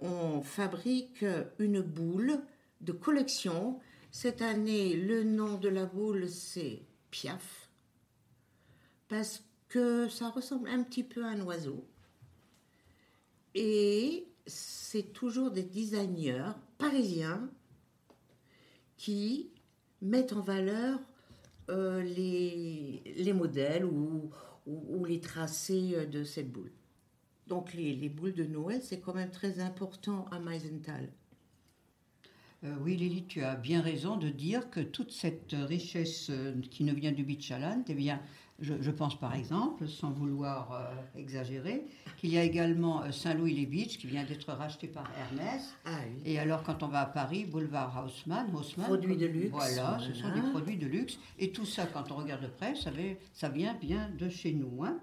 on 0.00 0.40
fabrique 0.40 1.26
une 1.58 1.82
boule 1.82 2.40
de 2.82 2.92
collection. 2.92 3.80
Cette 4.10 4.42
année, 4.42 4.94
le 4.94 5.24
nom 5.24 5.56
de 5.58 5.68
la 5.68 5.86
boule, 5.86 6.28
c'est 6.28 6.82
Piaf. 7.10 7.70
Parce 9.08 9.42
que 9.68 10.08
ça 10.08 10.28
ressemble 10.30 10.68
un 10.68 10.82
petit 10.82 11.04
peu 11.04 11.24
à 11.24 11.28
un 11.28 11.40
oiseau. 11.42 11.84
Et 13.54 14.26
c'est 14.46 15.12
toujours 15.12 15.50
des 15.50 15.62
designers 15.62 16.52
parisiens 16.78 17.48
qui 18.96 19.50
mettent 20.00 20.32
en 20.32 20.40
valeur 20.40 20.98
euh, 21.70 22.02
les, 22.02 23.02
les 23.16 23.32
modèles 23.32 23.84
ou, 23.84 24.30
ou- 24.66 25.04
les 25.04 25.20
tracés 25.20 25.92
euh, 25.94 26.06
de 26.06 26.24
cette 26.24 26.50
boule. 26.50 26.72
Donc 27.46 27.72
les, 27.74 27.94
les 27.94 28.08
boules 28.08 28.34
de 28.34 28.44
Noël, 28.44 28.80
c'est 28.82 29.00
quand 29.00 29.14
même 29.14 29.30
très 29.30 29.60
important 29.60 30.26
à 30.30 30.38
Meisenthal. 30.38 31.08
Euh, 32.64 32.74
oui, 32.80 32.96
Lily, 32.96 33.24
tu 33.26 33.42
as 33.42 33.56
bien 33.56 33.80
raison 33.80 34.16
de 34.16 34.28
dire 34.28 34.70
que 34.70 34.80
toute 34.80 35.10
cette 35.10 35.54
richesse 35.68 36.28
euh, 36.30 36.54
qui 36.70 36.84
nous 36.84 36.94
vient 36.94 37.10
du 37.12 37.24
Beachland, 37.24 37.82
eh 37.88 37.94
bien, 37.94 38.20
je, 38.60 38.74
je 38.80 38.90
pense 38.92 39.18
par 39.18 39.34
exemple, 39.34 39.88
sans 39.88 40.12
vouloir 40.12 40.70
euh, 40.72 41.18
exagérer, 41.20 41.84
qu'il 42.18 42.30
y 42.30 42.38
a 42.38 42.44
également 42.44 43.02
euh, 43.02 43.10
Saint-Louis-les-Beach 43.10 43.98
qui 43.98 44.06
vient 44.06 44.22
d'être 44.22 44.52
racheté 44.52 44.86
par 44.86 45.10
Hermès. 45.18 45.74
Ah 45.84 45.90
oui. 46.06 46.22
Et 46.24 46.38
alors, 46.38 46.62
quand 46.62 46.84
on 46.84 46.88
va 46.88 47.00
à 47.00 47.06
Paris, 47.06 47.44
boulevard 47.46 48.04
Haussmann, 48.06 48.46
Haussmann 48.54 48.86
Produits 48.86 49.16
de 49.16 49.26
luxe, 49.26 49.50
Voilà, 49.50 49.98
ce 49.98 50.12
sont 50.14 50.32
des 50.32 50.42
produits 50.52 50.76
de 50.76 50.86
luxe. 50.86 51.18
Et 51.40 51.50
tout 51.50 51.66
ça, 51.66 51.86
quand 51.86 52.12
on 52.12 52.16
regarde 52.16 52.42
de 52.42 52.48
près, 52.48 52.76
ça, 52.76 52.90
ça 53.32 53.48
vient 53.48 53.74
bien 53.74 54.08
de 54.16 54.28
chez 54.28 54.52
nous. 54.52 54.84
hein. 54.84 55.00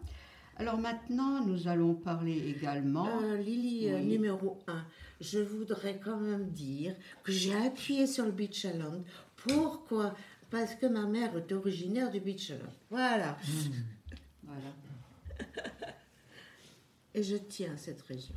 Alors 0.60 0.78
maintenant, 0.78 1.46
nous 1.46 1.70
allons 1.70 1.96
parler 1.96 2.50
également. 2.50 3.08
Euh, 3.24 3.38
Lily, 3.38 3.90
euh, 3.90 4.00
numéro 4.02 4.60
1, 4.68 4.86
je 5.22 5.40
voudrais 5.40 5.98
quand 6.04 6.18
même 6.18 6.50
dire 6.50 6.96
que 7.24 7.32
j'ai 7.32 7.56
appuyé 7.56 8.06
sur 8.06 8.26
le 8.26 8.32
Beachland. 8.32 9.06
Pourquoi? 9.38 10.14
Parce 10.50 10.76
que 10.76 10.86
ma 10.86 11.06
mère 11.06 11.38
est 11.38 11.54
originaire 11.54 12.12
du 12.12 12.20
Beachland. 12.20 12.60
Voilà. 12.90 13.38
Voilà. 14.44 14.74
Et 17.14 17.24
je 17.24 17.38
tiens 17.38 17.72
à 17.74 17.78
cette 17.78 18.02
région. 18.02 18.36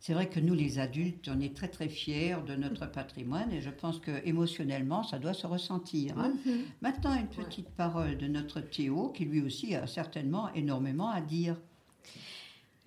C'est 0.00 0.14
vrai 0.14 0.28
que 0.28 0.38
nous, 0.38 0.54
les 0.54 0.78
adultes, 0.78 1.28
on 1.28 1.40
est 1.40 1.54
très 1.56 1.68
très 1.68 1.88
fiers 1.88 2.36
de 2.46 2.54
notre 2.54 2.86
patrimoine 2.90 3.50
et 3.52 3.60
je 3.60 3.70
pense 3.70 3.98
que 3.98 4.24
émotionnellement, 4.26 5.02
ça 5.02 5.18
doit 5.18 5.34
se 5.34 5.46
ressentir. 5.46 6.18
hein. 6.18 6.32
Maintenant, 6.80 7.14
une 7.18 7.26
petite 7.28 7.68
parole 7.70 8.16
de 8.16 8.26
notre 8.28 8.60
Théo 8.60 9.08
qui 9.10 9.24
lui 9.24 9.42
aussi 9.42 9.74
a 9.74 9.86
certainement 9.88 10.52
énormément 10.54 11.10
à 11.10 11.20
dire. 11.20 11.56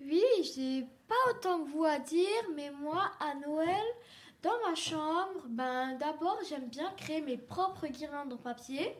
Oui, 0.00 0.22
j'ai 0.54 0.84
pas 1.06 1.14
autant 1.30 1.62
que 1.62 1.70
vous 1.70 1.84
à 1.84 1.98
dire, 1.98 2.42
mais 2.56 2.70
moi, 2.80 3.12
à 3.20 3.34
Noël, 3.46 3.84
dans 4.42 4.58
ma 4.66 4.74
chambre, 4.74 5.46
ben 5.48 5.96
d'abord, 5.98 6.38
j'aime 6.48 6.68
bien 6.68 6.90
créer 6.96 7.20
mes 7.20 7.36
propres 7.36 7.86
guirlandes 7.86 8.32
en 8.32 8.36
papier. 8.38 8.96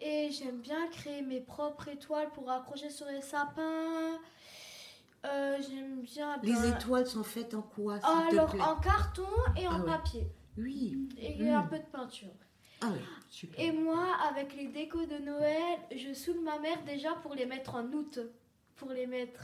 Et 0.00 0.30
j'aime 0.30 0.58
bien 0.60 0.88
créer 0.88 1.22
mes 1.22 1.40
propres 1.40 1.88
étoiles 1.88 2.30
pour 2.34 2.50
accrocher 2.50 2.90
sur 2.90 3.06
les 3.06 3.22
sapins. 3.22 4.18
Euh, 5.26 5.58
j'aime 5.68 6.00
bien. 6.02 6.36
Les 6.42 6.52
ben, 6.52 6.76
étoiles 6.76 7.06
sont 7.06 7.24
faites 7.24 7.54
en 7.54 7.62
quoi, 7.62 7.98
s'il 8.00 8.08
Alors, 8.34 8.46
te 8.50 8.56
plaît 8.56 8.64
en 8.64 8.76
carton 8.76 9.26
et 9.56 9.66
en 9.68 9.82
Ah 9.82 9.96
papier. 9.98 10.26
Oui. 10.56 11.08
Et 11.18 11.42
Mm. 11.42 11.54
un 11.54 11.62
peu 11.62 11.78
de 11.78 11.84
peinture. 11.84 12.28
Ah 12.82 12.88
oui, 12.92 13.00
super. 13.30 13.58
Et 13.58 13.72
moi, 13.72 14.06
avec 14.28 14.54
les 14.54 14.68
décos 14.68 15.06
de 15.06 15.18
Noël, 15.18 15.78
je 15.94 16.12
saoule 16.12 16.40
ma 16.42 16.58
mère 16.58 16.82
déjà 16.84 17.12
pour 17.22 17.34
les 17.34 17.46
mettre 17.46 17.74
en 17.74 17.84
août. 17.92 18.18
Pour 18.76 18.90
les 18.90 19.06
mettre. 19.06 19.40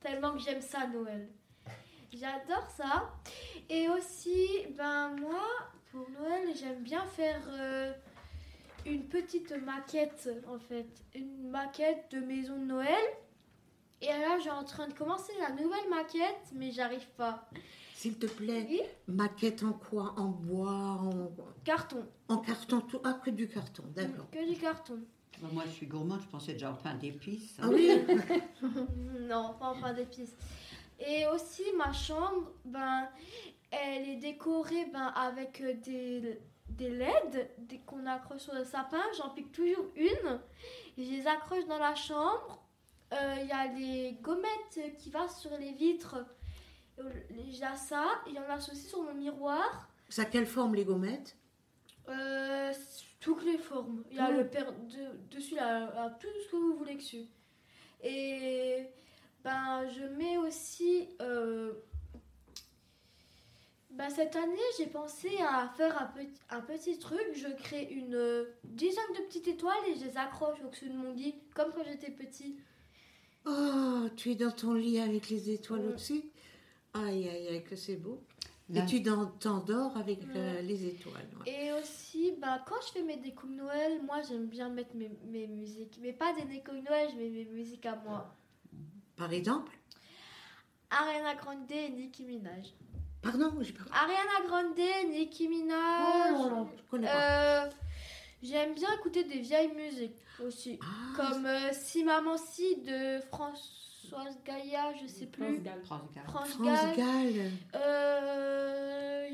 Tellement 0.00 0.32
que 0.32 0.40
j'aime 0.40 0.60
ça, 0.60 0.86
Noël. 0.88 1.28
J'adore 2.12 2.68
ça. 2.76 3.10
Et 3.70 3.88
aussi, 3.88 4.46
ben 4.76 5.14
moi, 5.20 5.40
pour 5.90 6.08
Noël, 6.10 6.48
j'aime 6.54 6.82
bien 6.82 7.04
faire 7.06 7.40
euh, 7.48 7.92
une 8.86 9.04
petite 9.06 9.52
maquette, 9.64 10.28
en 10.48 10.58
fait. 10.58 10.86
Une 11.14 11.50
maquette 11.50 12.10
de 12.12 12.20
maison 12.20 12.56
de 12.58 12.64
Noël. 12.64 13.04
Et 14.04 14.08
là, 14.08 14.38
j'ai 14.38 14.50
en 14.50 14.64
train 14.64 14.86
de 14.86 14.92
commencer 14.92 15.32
la 15.40 15.50
nouvelle 15.50 15.88
maquette, 15.88 16.50
mais 16.52 16.70
j'arrive 16.70 17.06
pas. 17.16 17.48
S'il 17.94 18.18
te 18.18 18.26
plaît, 18.26 18.66
Oui, 18.68 18.82
maquette 19.08 19.62
en 19.62 19.72
quoi? 19.72 20.12
En 20.18 20.26
bois 20.26 20.70
en... 20.70 21.28
carton. 21.64 22.06
en 22.28 22.36
carton 22.38 22.82
tout... 22.82 23.00
Ah, 23.02 23.18
que 23.24 23.30
du 23.30 23.48
carton, 23.48 23.84
d'accord. 23.96 24.28
Que 24.30 24.46
du 24.46 24.58
carton. 24.60 25.00
Bon, 25.40 25.48
Moi, 25.54 25.62
je 25.66 25.70
suis 25.70 25.86
gourmande, 25.86 26.20
je 26.20 26.28
pensais 26.28 26.52
déjà 26.52 26.70
en 26.70 26.74
pain 26.74 26.94
d'épices. 26.96 27.56
Ah 27.62 27.68
oui 27.68 27.90
Non, 29.20 29.54
pas 29.58 29.68
en 29.68 29.80
pain 29.80 29.94
d'épices. 29.94 30.36
Et 31.00 31.24
aussi, 31.26 31.62
ma 31.78 31.92
chambre, 31.94 32.52
ben, 32.66 33.08
elle 33.70 34.06
est 34.06 34.16
décorée 34.16 34.84
ben, 34.92 35.12
avec 35.16 35.62
euh, 35.62 35.72
des, 35.82 36.38
des 36.68 36.90
LED 36.90 37.48
qu'on 37.86 38.04
accroche 38.04 38.42
sur 38.42 38.54
le 38.54 38.64
sapin. 38.64 39.00
J'en 39.16 39.30
pique 39.30 39.50
toujours 39.52 39.86
une. 39.96 40.40
Et 40.98 41.04
je 41.04 41.10
les 41.10 41.26
accroche 41.26 41.64
dans 41.66 41.78
la 41.78 41.94
chambre. 41.94 42.63
Euh, 43.14 43.34
Il 43.42 43.48
y 43.48 43.52
a 43.52 43.66
les 43.72 44.12
gommettes 44.20 44.96
qui 44.98 45.10
vont 45.10 45.28
sur 45.28 45.56
les 45.58 45.72
vitres. 45.72 46.24
Euh, 46.98 47.10
J'ai 47.50 47.76
ça. 47.76 48.06
Il 48.26 48.34
y 48.34 48.38
en 48.38 48.48
a 48.48 48.56
aussi 48.56 48.76
sur 48.76 49.02
mon 49.02 49.14
miroir. 49.14 49.88
Ça 50.08 50.24
quelle 50.24 50.46
forme 50.46 50.74
les 50.74 50.84
gommettes? 50.84 51.36
Euh, 52.08 52.72
toutes 53.20 53.44
les 53.44 53.58
formes. 53.58 54.04
Il 54.10 54.16
y 54.16 54.20
a 54.20 54.30
le 54.30 54.46
per 54.48 54.64
de- 54.64 55.16
dessus, 55.34 55.54
là, 55.54 55.80
là, 55.94 56.10
tout 56.20 56.26
ce 56.44 56.50
que 56.50 56.56
vous 56.56 56.76
voulez 56.76 56.96
dessus. 56.96 57.24
Et 58.02 58.86
ben, 59.42 59.86
je 59.88 60.04
mets 60.04 60.36
aussi. 60.36 61.08
euh, 61.22 61.72
ben, 63.90 64.10
cette 64.10 64.34
année, 64.36 64.58
j'ai 64.76 64.86
pensé 64.88 65.30
à 65.40 65.68
faire 65.76 66.00
un 66.02 66.06
petit, 66.06 66.40
un 66.50 66.60
petit 66.60 66.98
truc. 66.98 67.26
Je 67.34 67.48
crée 67.48 67.84
une 67.84 68.14
euh, 68.14 68.44
dizaine 68.64 69.12
de 69.16 69.22
petites 69.22 69.48
étoiles 69.48 69.76
et 69.88 69.94
je 69.98 70.04
les 70.04 70.16
accroche 70.18 70.58
au-dessus 70.64 70.90
de 70.90 70.96
mon 70.96 71.12
lit, 71.12 71.36
comme 71.54 71.72
quand 71.72 71.84
j'étais 71.84 72.10
petit. 72.10 72.58
Oh, 73.46 74.08
tu 74.16 74.30
es 74.30 74.34
dans 74.34 74.50
ton 74.50 74.72
lit 74.74 74.98
avec 75.00 75.28
les 75.28 75.50
étoiles 75.50 75.86
au-dessus 75.86 76.22
Aïe, 76.94 77.28
aïe, 77.28 77.48
aïe, 77.48 77.64
que 77.64 77.76
c'est 77.76 77.96
beau. 77.96 78.22
Et 78.74 78.84
tu 78.86 79.00
dans- 79.00 79.26
t'endors 79.26 79.94
avec 79.98 80.20
euh, 80.34 80.62
les 80.62 80.86
étoiles. 80.86 81.28
ouais. 81.44 81.52
Et 81.52 81.72
aussi, 81.72 82.32
ben, 82.40 82.58
quand 82.66 82.76
je 82.86 82.92
fais 82.92 83.02
mes 83.02 83.18
décos 83.18 83.46
de 83.46 83.52
Noël, 83.52 84.00
moi 84.06 84.22
j'aime 84.26 84.46
bien 84.46 84.70
mettre 84.70 84.94
mes, 84.96 85.10
mes 85.26 85.46
musiques. 85.46 85.98
Mais 86.00 86.12
pas 86.14 86.32
des 86.32 86.44
décos 86.46 86.72
de 86.72 86.80
Noël, 86.80 87.08
je 87.12 87.16
mets 87.18 87.28
mes 87.28 87.44
musiques 87.44 87.84
à 87.84 87.96
moi. 87.96 88.34
Par 89.16 89.30
exemple? 89.34 89.76
Ariana 90.90 91.34
Grande 91.34 91.70
et 91.70 91.90
Nicki 91.90 92.24
Minaj. 92.24 92.72
Pardon 93.20 93.52
j'ai 93.60 93.72
pas... 93.74 93.84
Ariana 93.92 94.46
Grande, 94.48 95.10
Nicki 95.10 95.46
Oh 95.46 95.50
Minaj. 95.50 96.32
non, 96.32 96.50
non, 96.50 96.68
je 96.74 96.82
connais 96.90 97.06
pas. 97.06 97.64
Euh, 97.66 97.70
J'aime 98.44 98.74
bien 98.74 98.88
écouter 98.98 99.24
des 99.24 99.38
vieilles 99.40 99.72
musiques 99.74 100.16
aussi. 100.46 100.78
Ah, 100.82 100.86
Comme 101.16 101.46
euh, 101.46 101.70
Si 101.72 102.04
Maman 102.04 102.36
Si 102.36 102.76
de 102.82 103.18
Françoise 103.28 104.38
Gaïa, 104.44 104.92
je 105.02 105.06
sais 105.06 105.26
plus. 105.26 105.62
Transgal. 105.84 106.24
France 106.26 106.48
France 106.50 106.58
Gall. 106.60 106.96
Gall. 106.96 107.50
Euh, 107.74 109.28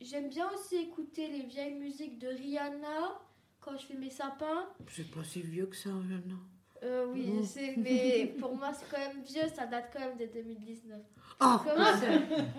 J'aime 0.00 0.28
bien 0.28 0.48
aussi 0.54 0.76
écouter 0.76 1.28
les 1.28 1.42
vieilles 1.42 1.74
musiques 1.74 2.18
de 2.18 2.28
Rihanna 2.28 3.18
quand 3.60 3.76
je 3.76 3.84
fais 3.86 3.94
mes 3.94 4.10
sapins. 4.10 4.68
C'est 4.90 5.10
pas 5.10 5.24
si 5.24 5.42
vieux 5.42 5.66
que 5.66 5.76
ça, 5.76 5.90
non 5.90 6.38
Euh, 6.84 7.06
oui, 7.12 7.24
Bon. 7.26 7.42
je 7.42 7.46
sais, 7.46 7.74
mais 7.76 8.32
pour 8.40 8.54
moi 8.56 8.72
c'est 8.72 8.88
quand 8.88 9.00
même 9.00 9.22
vieux, 9.24 9.48
ça 9.54 9.66
date 9.66 9.90
quand 9.92 9.98
même 10.00 10.16
de 10.16 10.26
2019. 10.26 10.98
Oh, 11.40 11.56
Comment 11.64 11.84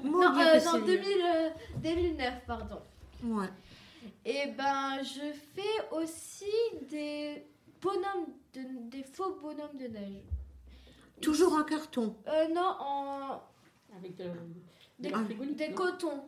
Non, 0.04 0.34
Dieu, 0.34 0.48
euh, 0.48 0.60
que 0.60 0.66
non 0.66 0.72
c'est 0.74 0.82
2000, 0.86 1.00
vieux. 1.00 1.26
euh, 1.26 1.50
2009, 1.82 2.34
pardon. 2.46 2.82
Ouais. 3.24 3.48
Et 4.26 4.48
ben, 4.58 5.02
je 5.04 5.32
fais 5.56 5.96
aussi 5.96 6.46
des 6.90 7.44
bonhommes, 7.82 8.34
de, 8.54 8.62
des 8.90 9.04
faux 9.04 9.38
bonhommes 9.42 9.78
de 9.78 9.88
neige. 9.88 10.24
Toujours 11.22 11.54
en 11.54 11.64
carton. 11.64 12.16
Euh, 12.28 12.48
non, 12.50 12.76
en 12.80 13.42
Avec 13.98 14.16
de, 14.16 14.26
des, 15.00 15.10
frigolite, 15.10 15.56
des 15.58 15.72
cotons. 15.72 16.24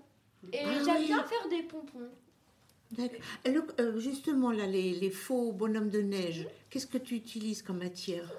Et 0.52 0.60
Ah 0.66 0.84
j'aime 0.84 0.98
oui. 1.00 1.06
bien 1.08 1.24
faire 1.24 1.48
des 1.50 1.64
pompons. 1.64 2.10
Le- 3.46 3.64
euh, 3.80 4.00
justement, 4.00 4.52
là, 4.52 4.66
les, 4.66 4.92
les 4.94 5.10
faux 5.12 5.54
bonhommes 5.54 5.90
de 5.90 6.02
neige, 6.02 6.48
qu'est-ce 6.70 6.88
que 6.88 6.98
tu 6.98 7.16
utilises 7.16 7.62
comme 7.62 7.78
matière? 7.78 8.30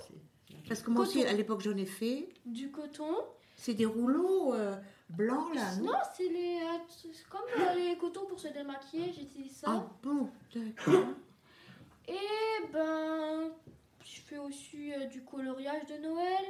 Parce 0.69 0.83
que 0.83 0.91
moi 0.91 1.03
aussi, 1.03 1.25
à 1.25 1.33
l'époque, 1.33 1.61
j'en 1.63 1.77
ai 1.77 1.87
fait. 1.87 2.29
Du 2.45 2.71
coton. 2.71 3.15
C'est 3.57 3.75
des 3.75 3.87
rouleaux 3.87 4.53
euh, 4.55 4.77
blancs, 5.09 5.55
là, 5.55 5.77
non 5.77 5.93
Non, 5.93 5.99
c'est 6.17 6.29
les, 6.29 6.61
euh, 6.63 7.11
comme 7.29 7.41
euh, 7.59 7.75
les 7.75 7.97
cotons 7.97 8.27
pour 8.27 8.39
se 8.39 8.49
démaquiller, 8.49 9.13
j'utilise 9.13 9.57
ça. 9.57 9.69
Ah 9.69 9.87
bon, 10.03 10.31
d'accord. 10.55 11.15
Et 12.09 12.67
ben, 12.73 13.53
je 14.05 14.21
fais 14.21 14.39
aussi 14.39 14.93
euh, 14.93 15.07
du 15.07 15.25
coloriage 15.25 15.87
de 15.87 15.99
Noël. 15.99 16.45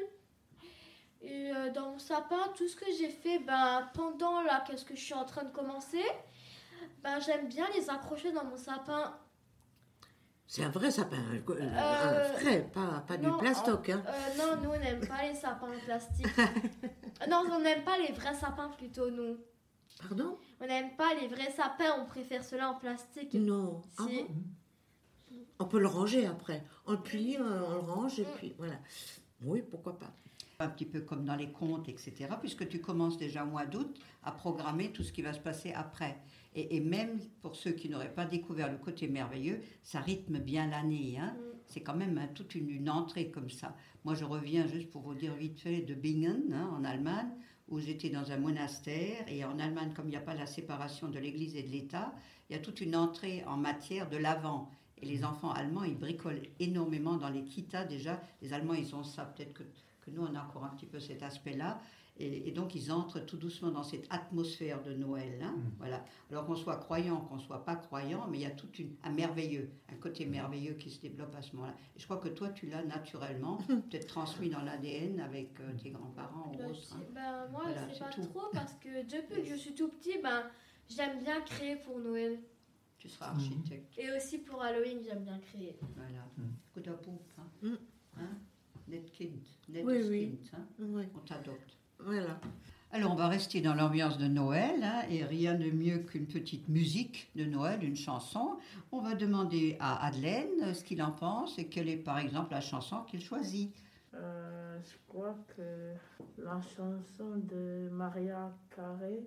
Et 1.25 1.53
dans 1.73 1.93
mon 1.93 2.01
sapin, 2.01 2.49
tout 2.57 2.67
ce 2.67 2.75
que 2.75 2.87
j'ai 2.99 3.09
fait 3.09 3.39
ben, 3.39 3.89
pendant 3.95 4.43
là, 4.43 4.65
qu'est-ce 4.67 4.85
que 4.85 4.97
je 4.97 5.01
suis 5.01 5.15
en 5.15 5.25
train 5.25 5.45
de 5.45 5.53
commencer, 5.53 6.03
ben, 7.01 7.21
j'aime 7.21 7.47
bien 7.47 7.65
les 7.77 7.89
accrocher 7.89 8.33
dans 8.33 8.45
mon 8.45 8.57
sapin. 8.57 9.17
C'est 10.55 10.65
un 10.65 10.69
vrai 10.69 10.91
sapin, 10.91 11.17
un, 11.17 11.51
un 11.51 11.55
Euh, 11.57 12.33
vrai, 12.43 12.69
pas, 12.75 13.03
pas 13.09 13.17
non, 13.17 13.31
du 13.33 13.39
plastoc. 13.39 13.89
Hein. 13.89 14.03
Euh, 14.07 14.37
non, 14.37 14.63
nous 14.63 14.69
on 14.69 14.79
n'aime 14.79 15.01
pas 15.07 15.23
les 15.27 15.35
sapins 15.35 15.67
en 15.67 15.81
plastique. 15.87 16.27
non, 17.31 17.45
on 17.51 17.59
n'aime 17.61 17.83
pas 17.85 17.97
les 17.97 18.13
vrais 18.13 18.35
sapins 18.35 18.69
plutôt, 18.77 19.11
nous. 19.11 19.39
Pardon? 20.07 20.37
On 20.61 20.67
n'aime 20.67 20.95
pas 20.95 21.15
les 21.15 21.29
vrais 21.29 21.51
sapins, 21.53 21.99
on 21.99 22.05
préfère 22.05 22.45
ceux-là 22.45 22.69
en 22.69 22.75
plastique. 22.75 23.33
Non. 23.33 23.81
Ah 23.99 24.03
bon? 24.05 24.27
On 25.59 25.65
peut 25.65 25.81
le 25.81 25.87
ranger 25.87 26.27
après. 26.27 26.63
On 26.85 26.93
le 26.93 27.01
plie, 27.01 27.39
on, 27.41 27.45
on 27.45 27.73
le 27.87 27.91
range 27.91 28.19
et 28.21 28.25
Mm. 28.25 28.35
puis 28.37 28.55
voilà. 28.59 28.75
Oui, 29.41 29.63
pourquoi 29.63 29.99
pas. 29.99 30.13
Un 30.59 30.69
petit 30.69 30.85
peu 30.85 31.01
comme 31.01 31.25
dans 31.25 31.35
les 31.37 31.51
contes, 31.51 31.89
etc. 31.89 32.29
Puisque 32.41 32.69
tu 32.69 32.79
commences 32.83 33.17
déjà 33.17 33.43
au 33.43 33.47
mois 33.47 33.65
d'août 33.65 33.99
à 34.23 34.33
programmer 34.33 34.93
tout 34.93 35.03
ce 35.03 35.13
qui 35.15 35.23
va 35.23 35.33
se 35.33 35.41
passer 35.41 35.73
après. 35.73 36.19
Et, 36.55 36.77
et 36.77 36.81
même 36.81 37.21
pour 37.41 37.57
ceux 37.57 37.73
qui 37.73 37.89
n'auraient 37.89 38.15
pas 38.15 38.27
découvert 38.27 38.71
le 38.71 38.79
côté 38.79 39.09
merveilleux, 39.09 39.61
ça 39.83 40.01
rythme 40.01 40.39
bien 40.39 40.67
l'année. 40.69 41.19
Hein. 41.19 41.35
Mm. 41.35 41.53
C'est 41.67 41.81
quand 41.81 41.97
même 41.97 42.19
hein, 42.19 42.29
toute 42.35 42.55
une, 42.55 42.69
une 42.69 42.91
entrée 42.91 43.31
comme 43.31 43.51
ça. 43.51 43.77
Moi, 44.05 44.15
je 44.15 44.25
reviens 44.25 44.67
juste 44.67 44.91
pour 44.91 45.03
vous 45.03 45.15
dire 45.15 45.35
vite 45.35 45.61
fait 45.61 45.81
de 45.81 45.95
Bingen, 45.95 46.53
hein, 46.53 46.69
en 46.77 46.85
Allemagne, 46.85 47.31
où 47.69 47.79
j'étais 47.81 48.11
dans 48.11 48.31
un 48.31 48.37
monastère. 48.37 49.25
Et 49.29 49.45
en 49.45 49.59
Allemagne, 49.59 49.93
comme 49.95 50.07
il 50.07 50.11
n'y 50.11 50.17
a 50.17 50.21
pas 50.21 50.35
la 50.35 50.47
séparation 50.47 51.09
de 51.09 51.19
l'Église 51.19 51.57
et 51.57 51.63
de 51.63 51.71
l'État, 51.71 52.15
il 52.51 52.55
y 52.55 52.57
a 52.57 52.63
toute 52.63 52.81
une 52.81 52.97
entrée 52.97 53.45
en 53.47 53.57
matière 53.57 54.09
de 54.09 54.17
l'avant. 54.17 54.71
Et 55.01 55.07
les 55.07 55.25
enfants 55.25 55.51
allemands, 55.51 55.85
ils 55.85 55.99
bricolent 55.99 56.43
énormément 56.61 57.17
dans 57.17 57.31
les 57.31 57.45
kitas 57.45 57.85
déjà. 57.85 58.23
Les 58.41 58.53
Allemands, 58.53 58.75
ils 58.75 58.95
ont 58.95 59.03
ça. 59.03 59.25
Peut-être 59.25 59.55
que, 59.55 59.65
que 60.03 60.11
nous, 60.11 60.23
on 60.23 60.35
a 60.35 60.43
encore 60.43 60.65
un 60.65 60.71
petit 60.71 60.87
peu 60.87 61.01
cet 61.01 61.23
aspect-là. 61.23 61.81
Et, 62.19 62.49
et 62.49 62.53
donc, 62.53 62.75
ils 62.75 62.93
entrent 62.93 63.21
tout 63.21 63.39
doucement 63.39 63.71
dans 63.71 63.83
cette 63.83 64.07
atmosphère 64.11 64.83
de 64.83 64.93
Noël. 64.93 65.41
hein. 65.43 65.55
Voilà. 65.79 66.05
Alors 66.31 66.45
qu'on 66.45 66.55
soit 66.57 66.77
croyant, 66.77 67.23
qu'on 67.23 67.39
soit 67.39 67.65
pas 67.65 67.75
croyant, 67.75 68.27
mais 68.29 68.39
il 68.39 68.43
y 68.43 68.47
a 68.47 68.51
tout 68.51 68.69
une, 68.79 68.95
un 69.03 69.11
merveilleux, 69.11 69.71
un 69.91 69.95
côté 69.97 70.27
merveilleux 70.27 70.75
qui 70.75 70.91
se 70.91 71.01
développe 71.01 71.35
à 71.35 71.41
ce 71.41 71.57
moment-là. 71.57 71.75
Et 71.97 71.99
je 72.01 72.05
crois 72.05 72.19
que 72.19 72.29
toi, 72.29 72.51
tu 72.51 72.67
l'as 72.67 72.83
naturellement, 72.85 73.57
peut-être 73.67 74.07
transmis 74.09 74.51
dans 74.51 74.61
l'ADN 74.61 75.21
avec 75.21 75.59
euh, 75.61 75.73
tes 75.83 75.91
grands-parents 75.91 76.53
ou 76.53 76.63
autres. 76.71 76.95
hein. 76.95 77.01
bah, 77.15 77.49
moi, 77.51 77.63
Voilà, 77.65 77.89
c'est 77.91 77.99
pas 78.01 78.11
tout. 78.11 78.23
trop 78.27 78.43
parce 78.53 78.75
que 78.75 79.03
depuis 79.11 79.43
que 79.45 79.49
je 79.49 79.55
suis 79.57 79.75
tout 79.75 79.89
petit, 79.89 80.19
ben, 80.23 80.43
j'aime 80.91 81.19
bien 81.23 81.41
créer 81.41 81.77
pour 81.77 81.99
Noël. 81.99 82.39
Tu 82.99 83.09
seras 83.09 83.31
architecte. 83.31 83.99
Et 83.99 84.13
aussi 84.13 84.39
pour 84.39 84.63
Halloween, 84.63 84.99
j'aime 85.03 85.25
bien 85.25 85.39
créer. 85.39 85.77
Voilà. 85.97 86.25
Good 86.75 86.89
Hope, 86.89 87.09
hein. 87.39 87.47
Mm. 87.63 87.75
Hein? 88.19 88.39
Net 88.89 89.11
Kind. 89.13 89.41
Net 89.69 89.85
Oui, 89.87 89.99
is 89.99 90.09
oui. 90.09 90.21
Kind, 90.29 90.39
hein. 90.55 90.65
Oui, 90.81 91.03
On 91.15 91.19
t'adopte. 91.21 91.77
voilà. 91.99 92.39
Alors, 92.95 93.13
on 93.13 93.15
va 93.15 93.29
rester 93.29 93.63
dans 93.63 93.75
l'ambiance 93.75 94.19
de 94.19 94.27
Noël, 94.27 94.83
hein, 94.83 95.03
et 95.09 95.25
rien 95.25 95.55
de 95.55 95.71
mieux 95.71 96.01
qu'une 96.01 96.27
petite 96.27 96.69
musique 96.69 97.31
de 97.35 97.45
Noël, 97.47 97.83
une 97.83 97.97
chanson. 97.97 98.59
On 98.91 99.01
va 99.01 99.15
demander 99.15 99.79
à 99.81 99.99
Madeleine 100.03 100.51
euh, 100.63 100.75
ce 100.75 100.85
qu'il 100.85 101.03
en 101.03 101.13
pense 101.13 101.59
et 101.59 101.69
quelle 101.69 101.89
est, 101.89 101.97
par 101.97 102.19
exemple, 102.19 102.51
la 102.53 102.61
chanson 102.61 103.03
qu'il 103.05 103.23
choisit. 103.23 103.73
Euh, 104.13 104.79
je 104.85 104.95
crois 105.09 105.35
que 105.57 105.95
la 106.37 106.61
chanson 106.61 107.37
de 107.37 107.89
Maria 107.91 108.53
Carré, 108.77 109.23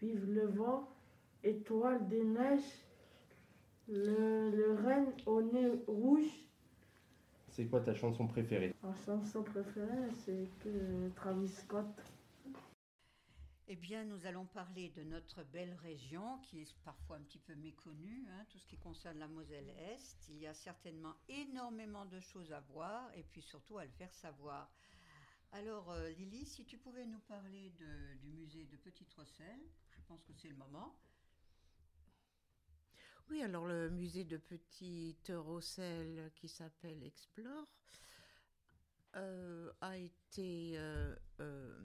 Vive 0.00 0.26
le 0.28 0.46
vent, 0.48 0.88
étoile 1.44 2.06
des 2.08 2.24
neiges, 2.24 2.60
le, 3.88 4.50
le 4.50 4.74
renne 4.84 5.06
au 5.26 5.40
nez 5.42 5.70
rouge. 5.86 6.26
C'est 7.52 7.66
quoi 7.66 7.80
ta 7.80 7.94
chanson 7.94 8.26
préférée? 8.26 8.74
Ma 8.82 8.94
chanson 9.04 9.42
préférée, 9.42 10.10
c'est 10.24 10.48
que 10.60 11.10
Travis 11.14 11.48
Scott. 11.48 11.86
Eh 13.68 13.76
bien, 13.76 14.04
nous 14.04 14.26
allons 14.26 14.46
parler 14.46 14.90
de 14.90 15.02
notre 15.02 15.44
belle 15.44 15.74
région 15.82 16.38
qui 16.38 16.60
est 16.62 16.74
parfois 16.84 17.16
un 17.16 17.20
petit 17.20 17.38
peu 17.38 17.54
méconnue, 17.54 18.26
hein, 18.30 18.44
tout 18.50 18.58
ce 18.58 18.66
qui 18.66 18.76
concerne 18.76 19.18
la 19.18 19.28
Moselle-Est. 19.28 20.28
Il 20.30 20.38
y 20.38 20.46
a 20.46 20.54
certainement 20.54 21.14
énormément 21.28 22.04
de 22.06 22.20
choses 22.20 22.52
à 22.52 22.60
voir 22.60 23.10
et 23.14 23.22
puis 23.22 23.42
surtout 23.42 23.78
à 23.78 23.84
le 23.84 23.90
faire 23.90 24.12
savoir. 24.14 24.70
Alors, 25.52 25.90
euh, 25.90 26.08
Lily, 26.10 26.44
si 26.46 26.64
tu 26.64 26.78
pouvais 26.78 27.06
nous 27.06 27.20
parler 27.20 27.70
de- 27.78 28.14
du 28.20 28.30
musée 28.30 28.64
de 28.64 28.76
Petite 28.78 29.12
Rosselle, 29.12 29.60
je 29.90 30.00
pense 30.08 30.22
que 30.24 30.32
c'est 30.32 30.48
le 30.48 30.56
moment. 30.56 30.94
Oui, 33.32 33.42
alors 33.42 33.64
le 33.64 33.88
musée 33.88 34.24
de 34.24 34.36
Petite 34.36 35.32
Rosselle 35.34 36.30
qui 36.34 36.48
s'appelle 36.48 37.02
Explore 37.02 37.66
euh, 39.16 39.72
a 39.80 39.96
été, 39.96 40.74
euh, 40.76 41.16
euh, 41.40 41.80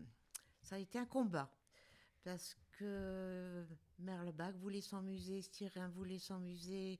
ça 0.61 0.75
a 0.75 0.77
été 0.77 0.99
un 0.99 1.05
combat 1.05 1.49
parce 2.25 2.57
que 2.73 3.65
Merlebach 3.97 4.55
voulait 4.55 4.81
son 4.81 5.01
musée, 5.01 5.41
Styrien 5.41 5.87
voulait 5.87 6.19
son 6.19 6.39
musée, 6.39 6.99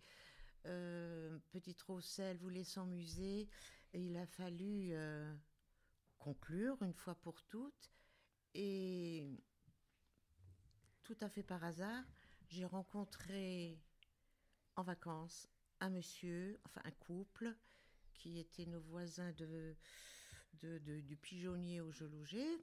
Petite 0.64 1.82
Rosselle 1.82 2.38
voulait 2.38 2.64
son 2.64 2.86
musée, 2.86 3.50
et 3.92 4.00
il 4.00 4.16
a 4.16 4.26
fallu 4.26 4.94
conclure 6.20 6.82
une 6.84 6.94
fois 6.94 7.16
pour 7.16 7.44
toutes. 7.44 7.92
Et 8.54 9.28
tout 11.04 11.18
à 11.20 11.28
fait 11.28 11.44
par 11.44 11.66
hasard, 11.66 12.06
j'ai 12.48 12.64
rencontré 12.64 13.78
en 14.78 14.84
vacances 14.84 15.50
un 15.80 15.90
monsieur, 15.90 16.60
enfin 16.66 16.82
un 16.86 16.92
couple, 16.92 17.54
qui 18.14 18.40
étaient 18.40 18.66
nos 18.66 18.82
voisins 18.82 19.32
de, 19.34 19.76
du 20.62 21.16
pigeonnier 21.18 21.82
où 21.82 21.92
je 21.92 22.06
logeais. 22.06 22.58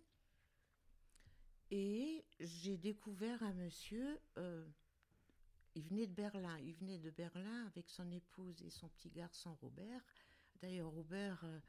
Et 1.71 2.25
j'ai 2.41 2.76
découvert 2.76 3.43
un 3.43 3.52
monsieur, 3.54 4.21
euh, 4.39 4.67
il 5.75 5.82
venait 5.84 6.06
de 6.06 6.12
Berlin, 6.12 6.58
il 6.58 6.75
venait 6.75 6.99
de 6.99 7.10
Berlin 7.10 7.67
avec 7.67 7.89
son 7.89 8.10
épouse 8.10 8.62
et 8.62 8.71
son 8.71 8.89
petit 8.89 9.10
garçon 9.10 9.54
Robert. 9.60 10.04
D'ailleurs, 10.60 10.91
Robert, 10.91 11.43
euh, 11.45 11.60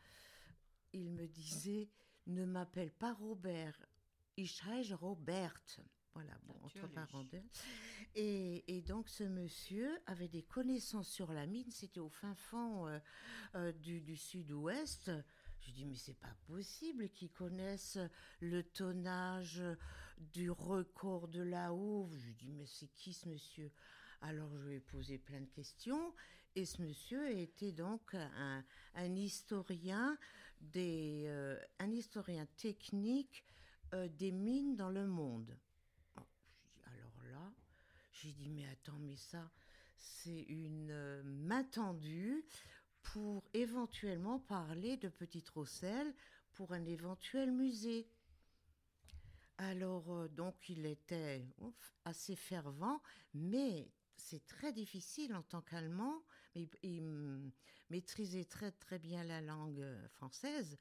il 0.94 1.12
me 1.12 1.28
disait, 1.28 1.90
ne 2.28 2.46
m'appelle 2.46 2.92
pas 2.92 3.14
Robert, 3.14 3.78
ich 4.38 4.62
heiße 4.64 4.94
Robert. 4.94 5.80
Voilà, 6.16 6.34
bon, 6.48 6.56
entre 6.64 6.88
parenthèses. 6.88 7.44
Et, 8.16 8.78
et 8.78 8.82
donc, 8.82 9.10
ce 9.10 9.24
monsieur 9.26 10.00
avait 10.08 10.30
des 10.30 10.44
connaissances 10.44 11.10
sur 11.10 11.34
la 11.34 11.46
mine. 11.46 11.70
C'était 11.70 12.00
au 12.00 12.10
fin 12.10 12.34
fond 12.36 12.88
euh, 12.88 13.00
euh, 13.56 13.72
du, 13.74 14.02
du 14.02 14.16
sud-ouest. 14.16 15.12
Je 15.60 15.72
dis, 15.72 15.86
mais 15.86 15.96
c'est 15.96 16.18
pas 16.20 16.34
possible 16.48 17.10
qu'ils 17.10 17.32
connaissent 17.32 18.00
le 18.40 18.64
tonnage 18.64 19.62
du 20.18 20.50
record 20.50 21.28
de 21.28 21.42
la 21.42 21.74
houve. 21.74 22.18
Je 22.18 22.32
dis, 22.32 22.52
mais 22.54 22.66
c'est 22.66 22.88
qui 22.94 23.14
ce 23.14 23.28
monsieur? 23.28 23.72
Alors, 24.22 24.50
je 24.58 24.68
lui 24.68 24.76
ai 24.76 24.80
posé 24.80 25.18
plein 25.18 25.42
de 25.42 25.50
questions. 25.50 26.14
Et 26.56 26.64
ce 26.64 26.82
monsieur 26.82 27.30
était 27.38 27.74
donc 27.74 28.16
un, 28.16 28.64
un 28.94 29.16
historien, 29.16 30.18
des, 30.62 31.26
euh, 31.28 31.60
un 31.80 31.92
historien 31.92 32.46
technique 32.58 33.44
des 33.92 34.32
mines 34.32 34.76
dans 34.76 34.90
le 34.90 35.06
monde. 35.06 35.58
Oh, 36.18 36.24
je 36.52 36.70
dis, 36.70 36.82
alors 36.86 37.24
là, 37.32 37.54
j'ai 38.16 38.32
dit, 38.32 38.50
mais 38.50 38.66
attends, 38.68 38.98
mais 39.00 39.18
ça, 39.18 39.52
c'est 39.98 40.44
une 40.44 40.90
euh, 40.92 41.22
main 41.24 41.64
tendue 41.64 42.46
pour 43.02 43.44
éventuellement 43.54 44.40
parler 44.40 44.98
de 44.98 45.10
Petite 45.10 45.50
Rosselle 45.50 46.14
pour 46.54 46.72
un 46.72 46.86
éventuel 46.86 47.52
musée. 47.52 48.08
Alors, 49.58 50.12
euh, 50.12 50.28
donc, 50.30 50.70
il 50.70 50.86
était 50.86 51.46
assez 52.06 52.36
fervent, 52.36 53.02
mais 53.34 53.92
c'est 54.16 54.46
très 54.48 54.72
difficile 54.72 55.36
en 55.36 55.44
tant 55.44 55.62
qu'Allemand. 55.62 56.24
mais 56.56 56.70
Il, 56.84 57.04
mm, 57.04 57.52
maîtrisait 57.90 58.46
très, 58.46 58.72
très 58.72 58.98
bien 58.98 59.24
la 59.24 59.42
langue 59.42 59.82
euh, 59.82 60.08
française. 60.10 60.78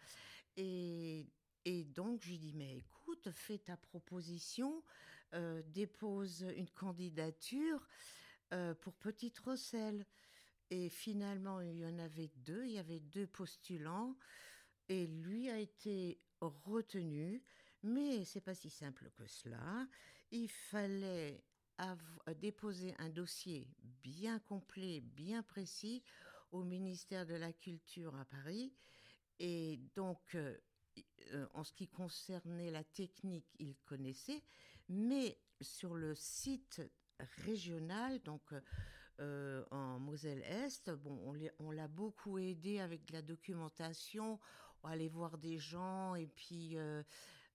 Et, 0.56 1.26
et 1.64 1.84
donc, 1.84 2.22
je 2.22 2.28
lui 2.30 2.38
dis, 2.38 2.52
mais 2.52 2.78
écoute, 2.78 3.30
fais 3.32 3.58
ta 3.58 3.76
proposition, 3.76 4.82
euh, 5.34 5.62
dépose 5.66 6.46
une 6.56 6.70
candidature 6.70 7.86
euh, 8.52 8.74
pour 8.74 8.94
Petite 8.94 9.38
Rosselle. 9.40 10.06
Et 10.70 10.88
finalement, 10.88 11.60
il 11.60 11.78
y 11.78 11.86
en 11.86 11.98
avait 11.98 12.30
deux, 12.36 12.64
il 12.64 12.72
y 12.72 12.78
avait 12.78 13.00
deux 13.00 13.26
postulants, 13.26 14.16
et 14.88 15.06
lui 15.06 15.50
a 15.50 15.58
été 15.58 16.20
retenu. 16.40 17.42
Mais 17.82 18.24
c'est 18.24 18.40
pas 18.40 18.54
si 18.54 18.70
simple 18.70 19.10
que 19.16 19.26
cela. 19.26 19.86
Il 20.30 20.48
fallait 20.48 21.44
déposer 22.40 22.94
un 22.98 23.10
dossier 23.10 23.68
bien 24.02 24.38
complet, 24.38 25.00
bien 25.00 25.42
précis 25.42 26.02
au 26.50 26.62
ministère 26.62 27.26
de 27.26 27.34
la 27.34 27.52
Culture 27.52 28.14
à 28.16 28.24
Paris. 28.24 28.72
Et 29.38 29.80
donc, 29.94 30.36
euh, 31.32 31.46
en 31.54 31.64
ce 31.64 31.72
qui 31.72 31.88
concernait 31.88 32.70
la 32.70 32.84
technique, 32.84 33.54
il 33.58 33.76
connaissait, 33.84 34.42
mais 34.88 35.38
sur 35.60 35.94
le 35.94 36.14
site 36.14 36.82
régional, 37.44 38.20
donc 38.22 38.42
euh, 39.20 39.64
en 39.70 39.98
Moselle-Est, 39.98 40.90
bon, 40.90 41.34
on 41.58 41.70
l'a 41.70 41.88
beaucoup 41.88 42.38
aidé 42.38 42.80
avec 42.80 43.04
de 43.06 43.12
la 43.12 43.22
documentation, 43.22 44.38
on 44.82 44.88
allait 44.88 45.08
voir 45.08 45.38
des 45.38 45.58
gens 45.58 46.14
et 46.14 46.26
puis 46.26 46.76
euh, 46.76 47.02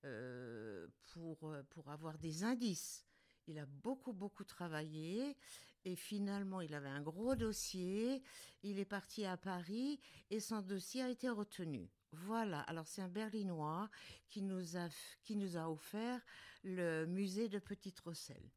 euh, 0.06 0.88
pour, 1.14 1.54
pour 1.70 1.90
avoir 1.90 2.18
des 2.18 2.44
indices. 2.44 3.06
Il 3.48 3.58
a 3.60 3.66
beaucoup, 3.66 4.14
beaucoup 4.14 4.44
travaillé 4.44 5.36
et 5.86 5.96
finalement, 5.96 6.62
il 6.62 6.74
avait 6.74 6.90
un 6.90 7.02
gros 7.02 7.36
dossier. 7.36 8.22
Il 8.64 8.80
est 8.80 8.86
parti 8.86 9.26
à 9.26 9.38
Paris 9.38 10.00
et 10.30 10.40
son 10.40 10.62
dossier 10.62 11.02
a 11.02 11.10
été 11.10 11.30
retenu. 11.30 11.90
Voilà, 12.12 12.62
alors 12.62 12.88
c'est 12.88 13.02
un 13.02 13.08
Berlinois 13.08 13.90
qui 14.28 14.42
nous 14.42 14.78
a, 14.78 14.90
qui 15.24 15.36
nous 15.36 15.58
a 15.58 15.70
offert 15.70 16.22
le 16.64 17.06
musée 17.06 17.50
de 17.50 17.60
Petite 17.60 18.00
Rosselle. 18.00 18.50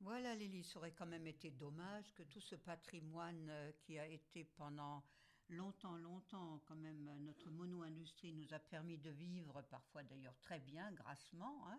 Voilà, 0.00 0.34
Lily, 0.34 0.64
ça 0.64 0.78
aurait 0.78 0.92
quand 0.92 1.06
même 1.06 1.26
été 1.26 1.50
dommage 1.50 2.12
que 2.14 2.24
tout 2.24 2.40
ce 2.40 2.56
patrimoine 2.56 3.48
euh, 3.50 3.72
qui 3.82 3.98
a 3.98 4.06
été 4.06 4.44
pendant 4.44 5.04
longtemps, 5.48 5.96
longtemps, 5.96 6.60
quand 6.66 6.74
même, 6.74 7.08
euh, 7.08 7.18
notre 7.20 7.50
mono-industrie 7.50 8.32
nous 8.32 8.52
a 8.52 8.58
permis 8.58 8.98
de 8.98 9.10
vivre, 9.10 9.62
parfois 9.70 10.02
d'ailleurs 10.02 10.36
très 10.40 10.58
bien, 10.58 10.90
grassement. 10.92 11.68
hein. 11.68 11.78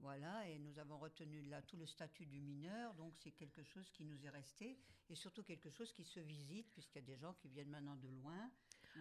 Voilà, 0.00 0.48
et 0.48 0.58
nous 0.58 0.78
avons 0.78 0.98
retenu 0.98 1.42
là 1.42 1.60
tout 1.62 1.76
le 1.76 1.86
statut 1.86 2.24
du 2.24 2.40
mineur, 2.40 2.94
donc 2.94 3.12
c'est 3.18 3.32
quelque 3.32 3.62
chose 3.62 3.88
qui 3.90 4.04
nous 4.04 4.24
est 4.24 4.30
resté, 4.30 4.78
et 5.10 5.14
surtout 5.14 5.42
quelque 5.42 5.68
chose 5.68 5.92
qui 5.92 6.04
se 6.04 6.20
visite, 6.20 6.72
puisqu'il 6.72 7.00
y 7.00 7.02
a 7.02 7.06
des 7.06 7.16
gens 7.18 7.34
qui 7.34 7.48
viennent 7.48 7.68
maintenant 7.68 7.96
de 7.96 8.08
loin. 8.08 8.50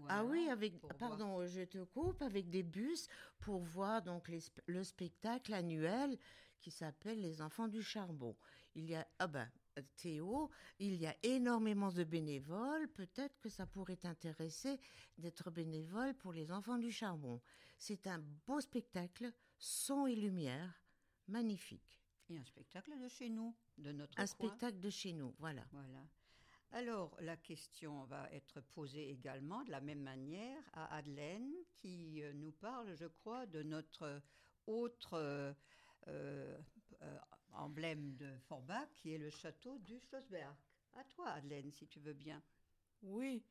Ah 0.08 0.23
oui, 0.23 0.47
avec, 0.49 0.80
voir. 0.82 0.95
pardon, 0.97 1.45
je 1.45 1.62
te 1.62 1.84
coupe, 1.84 2.21
avec 2.21 2.49
des 2.49 2.63
bus 2.63 3.08
pour 3.39 3.60
voir 3.62 4.02
donc 4.02 4.28
les 4.30 4.39
le 4.67 4.84
spectacle 4.84 5.54
annuel 5.54 6.17
qui 6.60 6.71
s'appelle 6.71 7.21
Les 7.21 7.41
Enfants 7.41 7.67
du 7.67 7.82
Charbon. 7.82 8.36
Il 8.75 8.89
y 8.89 8.95
a, 8.95 9.08
ah 9.19 9.28
ben, 9.28 9.49
Théo, 9.95 10.49
il 10.80 10.95
y 10.95 11.08
a 11.08 11.15
énormément 11.23 11.91
de 11.91 12.04
bénévoles. 12.04 12.88
Peut-être 12.89 13.39
que 13.39 13.49
ça 13.49 13.65
pourrait 13.65 13.95
t'intéresser 13.97 14.80
d'être 15.17 15.52
bénévole 15.52 16.13
pour 16.15 16.34
les 16.34 16.52
Enfants 16.52 16.78
du 16.78 16.91
Charbon. 16.91 17.41
C'est 17.78 18.08
un 18.08 18.19
beau 18.45 18.60
spectacle, 18.60 19.32
son 19.58 20.06
et 20.06 20.15
lumière, 20.15 20.82
magnifique. 21.28 22.02
Et 22.30 22.38
un 22.38 22.43
spectacle 22.43 22.97
de 22.99 23.08
chez 23.08 23.30
nous, 23.30 23.56
de 23.78 23.91
notre 23.91 24.12
Un 24.19 24.25
coin. 24.25 24.28
spectacle 24.28 24.80
de 24.80 24.89
chez 24.89 25.13
nous, 25.13 25.34
voilà. 25.39 25.65
Voilà. 25.71 26.06
Alors, 26.71 27.15
la 27.21 27.36
question 27.36 28.03
va 28.05 28.29
être 28.32 28.62
posée 28.62 29.10
également 29.10 29.63
de 29.63 29.71
la 29.71 29.82
même 29.82 30.01
manière 30.03 30.62
à 30.73 30.88
Madeleine, 30.95 31.51
qui 31.73 32.21
euh, 32.21 32.32
nous 32.34 32.51
parle, 32.51 32.95
je 32.95 33.08
crois, 33.08 33.47
de 33.47 33.63
notre 33.63 34.21
autre 34.67 35.13
euh, 35.13 35.53
euh, 36.08 36.58
emblème 37.53 38.15
de 38.17 38.38
Forbach, 38.47 38.88
qui 38.95 39.13
est 39.13 39.17
le 39.17 39.32
château 39.32 39.79
du 39.79 39.99
Schlossberg. 39.99 40.55
À 40.93 41.03
toi, 41.05 41.34
Madeleine, 41.36 41.71
si 41.71 41.88
tu 41.88 41.99
veux 41.99 42.13
bien. 42.13 42.41
Oui, 43.01 43.43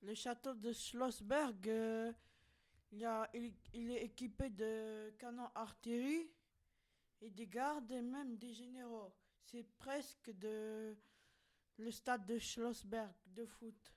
le 0.00 0.14
château 0.14 0.54
de 0.54 0.72
Schlossberg, 0.72 1.66
il- 2.90 3.54
il 3.74 3.90
est 3.90 4.04
équipé 4.04 4.48
de 4.48 5.10
canons 5.18 5.50
artillerie 5.54 6.30
et 7.20 7.30
des 7.30 7.46
gardes 7.46 7.90
et 7.90 8.00
même 8.02 8.36
des 8.38 8.54
généraux. 8.54 9.12
C'est 9.42 9.64
presque 9.76 10.30
de 10.38 10.96
le 11.78 11.90
stade 11.90 12.26
de 12.26 12.38
Schlossberg 12.38 13.12
de 13.26 13.46
foot. 13.46 13.92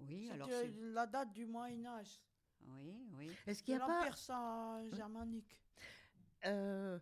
Oui, 0.00 0.26
C'est 0.26 0.32
alors 0.34 0.48
c'est... 0.48 0.72
la 0.92 1.06
date 1.06 1.32
du 1.32 1.46
Moyen 1.46 1.84
Âge, 1.86 2.20
Oui, 2.66 3.06
oui. 3.12 3.30
Est-ce 3.46 3.62
qu'il 3.62 3.74
n'y 3.76 3.80
a 3.80 3.86
pas... 3.86 4.04
l'Empire 4.10 4.94
germanique. 4.96 5.56
Euh, 6.46 6.98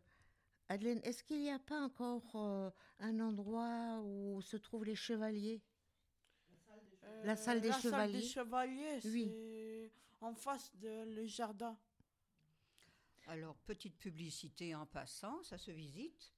Madeleine, 0.69 1.01
est-ce 1.03 1.25
qu'il 1.25 1.41
n'y 1.41 1.51
a 1.51 1.59
pas 1.59 1.81
encore 1.81 2.37
euh, 2.37 2.71
un 3.01 3.19
endroit 3.21 4.01
où 4.05 4.41
se 4.43 4.57
trouvent 4.57 4.85
les 4.85 4.95
chevaliers? 4.95 5.63
La 7.25 7.37
salle 7.37 7.61
des 7.61 7.69
Euh, 7.69 7.71
la 7.71 7.77
salle 7.77 7.83
chevaliers. 7.83 8.21
des 8.21 8.27
chevaliers, 8.27 9.01
Oui. 9.05 9.29
c'est 9.29 9.93
en 10.21 10.35
face 10.35 10.75
de 10.77 11.05
le 11.15 11.27
jardin. 11.27 11.77
Alors, 13.27 13.57
petite 13.59 13.97
publicité 13.99 14.75
en 14.75 14.87
passant, 14.87 15.43
ça 15.43 15.59
se 15.59 15.71
visite. 15.71 16.33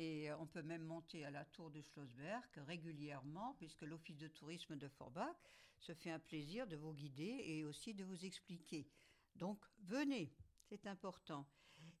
Et 0.00 0.30
euh, 0.30 0.36
on 0.38 0.46
peut 0.46 0.62
même 0.62 0.84
monter 0.84 1.26
à 1.26 1.30
la 1.30 1.44
tour 1.44 1.70
de 1.70 1.82
Schlossberg 1.82 2.48
régulièrement, 2.66 3.54
puisque 3.58 3.82
l'Office 3.82 4.16
de 4.16 4.28
tourisme 4.28 4.74
de 4.76 4.88
Forbach 4.88 5.36
se 5.78 5.92
fait 5.92 6.10
un 6.10 6.18
plaisir 6.18 6.66
de 6.66 6.76
vous 6.76 6.94
guider 6.94 7.42
et 7.44 7.66
aussi 7.66 7.92
de 7.92 8.02
vous 8.04 8.24
expliquer. 8.24 8.88
Donc, 9.36 9.62
venez, 9.80 10.32
c'est 10.62 10.86
important. 10.86 11.46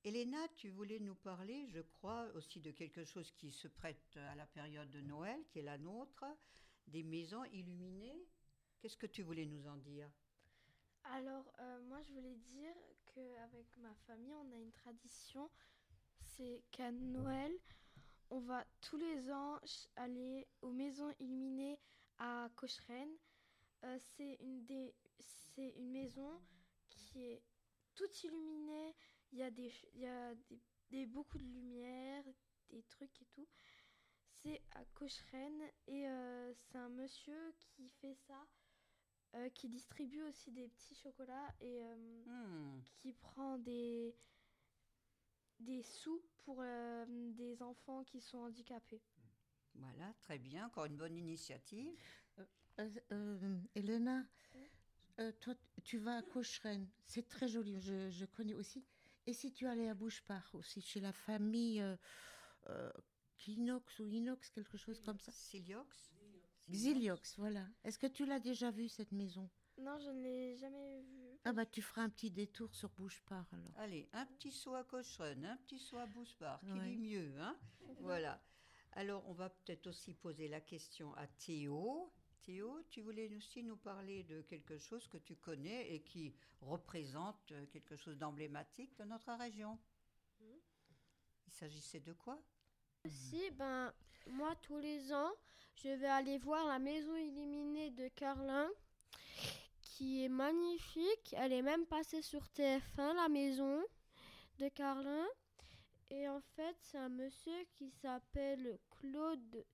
Elena, 0.02 0.38
tu 0.56 0.70
voulais 0.70 0.98
nous 0.98 1.14
parler, 1.14 1.68
je 1.68 1.80
crois, 1.80 2.24
aussi 2.36 2.58
de 2.58 2.70
quelque 2.70 3.04
chose 3.04 3.30
qui 3.32 3.50
se 3.50 3.68
prête 3.68 4.16
à 4.16 4.34
la 4.34 4.46
période 4.46 4.88
de 4.88 5.02
Noël, 5.02 5.44
qui 5.50 5.58
est 5.58 5.62
la 5.62 5.76
nôtre, 5.76 6.24
des 6.86 7.02
maisons 7.02 7.44
illuminées. 7.52 8.26
Qu'est-ce 8.80 8.96
que 8.96 9.08
tu 9.08 9.20
voulais 9.20 9.44
nous 9.44 9.66
en 9.66 9.76
dire? 9.76 10.10
Alors, 11.04 11.52
euh, 11.58 11.80
moi, 11.82 12.00
je 12.00 12.12
voulais 12.14 12.36
dire 12.36 12.74
qu'avec 13.14 13.76
ma 13.76 13.94
famille, 14.06 14.34
on 14.36 14.52
a 14.52 14.56
une 14.58 14.72
tradition. 14.72 15.50
C'est 16.22 16.62
qu'à 16.70 16.90
Noël, 16.92 17.52
on 18.30 18.40
va 18.40 18.64
tous 18.80 18.96
les 18.96 19.30
ans 19.32 19.58
aller 19.96 20.46
aux 20.62 20.72
maisons 20.72 21.12
illuminées 21.18 21.78
à 22.18 22.48
Cocheren. 22.56 23.08
Euh, 23.84 23.98
c'est 23.98 24.36
une, 24.40 24.64
des- 24.64 24.94
c'est 25.18 25.70
une 25.76 25.90
maison 25.90 26.40
qui 26.88 27.24
est 27.24 27.42
toute 27.94 28.22
illuminée. 28.24 28.94
Il 29.32 29.38
y 29.38 29.42
a, 29.42 29.50
des, 29.50 29.72
il 29.94 30.00
y 30.00 30.06
a 30.06 30.34
des, 30.34 30.60
des- 30.90 31.06
beaucoup 31.06 31.38
de 31.38 31.44
lumière, 31.44 32.24
des 32.70 32.82
trucs 32.84 33.20
et 33.22 33.26
tout. 33.26 33.48
C'est 34.42 34.62
à 34.72 34.84
Cocheren 34.94 35.62
et 35.86 36.08
euh, 36.08 36.52
c'est 36.54 36.78
un 36.78 36.88
monsieur 36.88 37.54
qui 37.58 37.88
fait 38.00 38.14
ça 38.14 38.46
euh, 39.34 39.48
qui 39.50 39.68
distribue 39.68 40.22
aussi 40.22 40.50
des 40.50 40.68
petits 40.68 40.94
chocolats 40.94 41.54
et 41.60 41.82
Hmm, 42.26 42.80
qui 43.02 43.12
prend 43.12 43.58
des, 43.58 44.14
des 45.60 45.82
sous 45.82 46.20
pour 46.44 46.58
euh, 46.60 47.04
des 47.32 47.62
enfants 47.62 48.04
qui 48.04 48.20
sont 48.20 48.38
handicapés. 48.38 49.02
Voilà, 49.74 50.12
très 50.20 50.38
bien, 50.38 50.66
encore 50.66 50.86
une 50.86 50.96
bonne 50.96 51.16
initiative. 51.16 51.96
Euh, 52.78 52.90
euh, 53.12 53.58
Elena, 53.74 54.24
euh, 55.18 55.32
toi, 55.40 55.54
tu 55.84 55.98
vas 55.98 56.16
à 56.16 56.22
Cocheren. 56.22 56.88
C'est 57.06 57.28
très 57.28 57.46
joli, 57.46 57.80
je, 57.80 58.10
je 58.10 58.24
connais 58.26 58.54
aussi. 58.54 58.84
Et 59.26 59.32
si 59.32 59.52
tu 59.52 59.66
allais 59.66 59.88
à 59.88 59.94
Bouchepart 59.94 60.54
aussi, 60.54 60.80
chez 60.80 61.00
la 61.00 61.12
famille 61.12 61.80
euh, 61.80 61.96
euh, 62.68 62.90
Kinox 63.36 64.00
ou 64.00 64.08
Inox, 64.08 64.50
quelque 64.50 64.76
chose 64.76 65.00
comme 65.02 65.20
ça? 65.20 65.30
Siliox 65.30 66.10
Xiliox, 66.68 67.36
voilà. 67.36 67.66
Est-ce 67.84 67.98
que 67.98 68.06
tu 68.06 68.24
l'as 68.24 68.40
déjà 68.40 68.70
vue, 68.70 68.88
cette 68.88 69.12
maison? 69.12 69.48
Non, 69.78 69.98
je 69.98 70.10
ne 70.10 70.22
l'ai 70.22 70.56
jamais 70.56 71.02
vu. 71.02 71.29
Ah 71.44 71.52
bah 71.52 71.64
tu 71.66 71.80
feras 71.80 72.02
un 72.02 72.10
petit 72.10 72.30
détour 72.30 72.74
sur 72.74 72.90
Bouchepart 72.90 73.46
alors. 73.52 73.72
Allez, 73.78 74.08
un 74.12 74.26
petit 74.26 74.52
saut 74.52 74.74
à 74.74 74.84
Cocheren, 74.84 75.44
un 75.46 75.56
petit 75.56 75.78
saut 75.78 75.96
à 75.98 76.06
Bouspar, 76.06 76.60
qui 76.60 76.72
Ouais. 76.72 76.90
dit 76.90 76.96
mieux, 76.98 77.32
hein 77.40 77.56
Voilà. 78.00 78.40
Alors, 78.92 79.26
on 79.28 79.32
va 79.32 79.48
peut-être 79.50 79.86
aussi 79.86 80.12
poser 80.14 80.48
la 80.48 80.60
question 80.60 81.14
à 81.14 81.26
Théo. 81.26 82.12
Théo, 82.42 82.82
tu 82.90 83.00
voulais 83.02 83.34
aussi 83.36 83.62
nous 83.62 83.76
parler 83.76 84.24
de 84.24 84.42
quelque 84.42 84.78
chose 84.78 85.06
que 85.08 85.18
tu 85.18 85.36
connais 85.36 85.94
et 85.94 86.02
qui 86.02 86.34
représente 86.60 87.52
euh, 87.52 87.66
quelque 87.66 87.96
chose 87.96 88.18
d'emblématique 88.18 88.96
de 88.98 89.04
notre 89.04 89.32
région. 89.34 89.78
Il 90.40 91.52
s'agissait 91.52 92.00
de 92.00 92.12
quoi? 92.12 92.42
Si, 93.06 93.50
ben, 93.52 93.92
moi, 94.26 94.54
tous 94.56 94.78
les 94.78 95.12
ans, 95.12 95.32
je 95.76 95.88
vais 95.88 96.06
aller 96.06 96.38
voir 96.38 96.66
la 96.66 96.78
maison 96.78 97.14
illuminée 97.16 97.90
de 97.90 98.08
Carlin, 98.08 98.68
est 100.00 100.28
magnifique. 100.28 101.34
Elle 101.36 101.52
est 101.52 101.62
même 101.62 101.86
passée 101.86 102.22
sur 102.22 102.42
TF1, 102.56 103.14
la 103.14 103.28
maison 103.28 103.82
de 104.58 104.68
Carlin. 104.68 105.26
Et 106.10 106.28
en 106.28 106.40
fait, 106.56 106.76
c'est 106.80 106.98
un 106.98 107.08
monsieur 107.08 107.64
qui 107.72 107.90
s'appelle 107.90 108.78
Claude, 108.90 109.64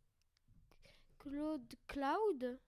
Claude 1.18 1.74
Cloud. 1.86 2.60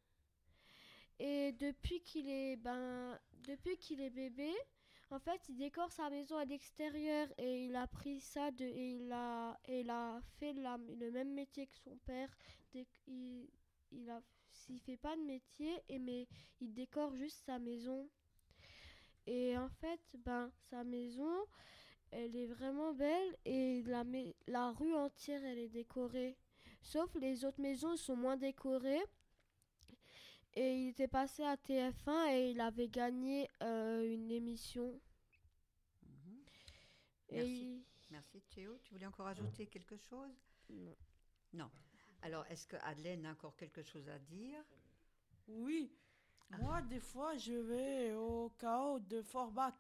Et 1.18 1.52
depuis 1.52 2.00
qu'il 2.02 2.28
est, 2.28 2.56
ben, 2.56 3.18
depuis 3.44 3.76
qu'il 3.76 4.00
est 4.00 4.10
bébé, 4.10 4.52
en 5.10 5.18
fait, 5.18 5.40
il 5.48 5.56
décore 5.56 5.90
sa 5.90 6.10
maison 6.10 6.36
à 6.36 6.44
l'extérieur 6.44 7.28
et 7.38 7.64
il 7.64 7.76
a 7.76 7.86
pris 7.86 8.20
ça 8.20 8.50
de, 8.50 8.64
et 8.64 8.96
il 8.96 9.12
a, 9.12 9.58
et 9.66 9.80
il 9.80 9.90
a 9.90 10.20
fait 10.38 10.52
le 10.52 11.10
même 11.10 11.32
métier 11.32 11.66
que 11.66 11.76
son 11.78 11.96
père. 11.98 12.28
Il, 12.74 13.48
il 13.90 14.10
a, 14.10 14.20
il 14.68 14.80
fait 14.80 14.96
pas 14.96 15.16
de 15.16 15.22
métier, 15.22 15.82
et 15.88 15.98
mais 15.98 16.26
il 16.60 16.72
décore 16.74 17.14
juste 17.14 17.44
sa 17.44 17.58
maison. 17.58 18.08
Et 19.26 19.56
en 19.58 19.68
fait, 19.68 20.00
ben, 20.24 20.50
sa 20.70 20.84
maison, 20.84 21.44
elle 22.10 22.34
est 22.34 22.46
vraiment 22.46 22.94
belle 22.94 23.36
et 23.44 23.82
la, 23.82 24.04
la 24.46 24.70
rue 24.72 24.94
entière, 24.94 25.44
elle 25.44 25.58
est 25.58 25.68
décorée. 25.68 26.36
Sauf 26.80 27.14
les 27.16 27.44
autres 27.44 27.60
maisons 27.60 27.96
sont 27.96 28.16
moins 28.16 28.36
décorées. 28.36 29.02
Et 30.54 30.74
il 30.76 30.88
était 30.88 31.08
passé 31.08 31.42
à 31.44 31.56
TF1 31.56 32.32
et 32.32 32.50
il 32.50 32.60
avait 32.60 32.88
gagné 32.88 33.48
euh, 33.62 34.14
une 34.14 34.30
émission. 34.30 34.98
Mhm. 36.02 36.40
Et 37.28 37.36
Merci. 37.36 37.84
Merci 38.10 38.40
Théo. 38.48 38.78
Tu 38.82 38.92
voulais 38.92 39.06
encore 39.06 39.26
ajouter 39.26 39.66
quelque 39.66 39.96
chose? 39.98 40.32
Non. 40.70 40.96
Non. 41.52 41.70
Alors, 42.22 42.44
est-ce 42.46 42.66
que 42.66 42.76
Madeleine 42.76 43.26
a 43.26 43.32
encore 43.32 43.56
quelque 43.56 43.82
chose 43.82 44.08
à 44.08 44.18
dire? 44.18 44.62
Oui, 45.48 45.90
Ah. 46.50 46.58
moi 46.58 46.82
des 46.82 47.00
fois 47.00 47.36
je 47.36 47.52
vais 47.52 48.12
au 48.14 48.50
chaos 48.58 48.98
de 49.00 49.20
Forbach 49.22 49.74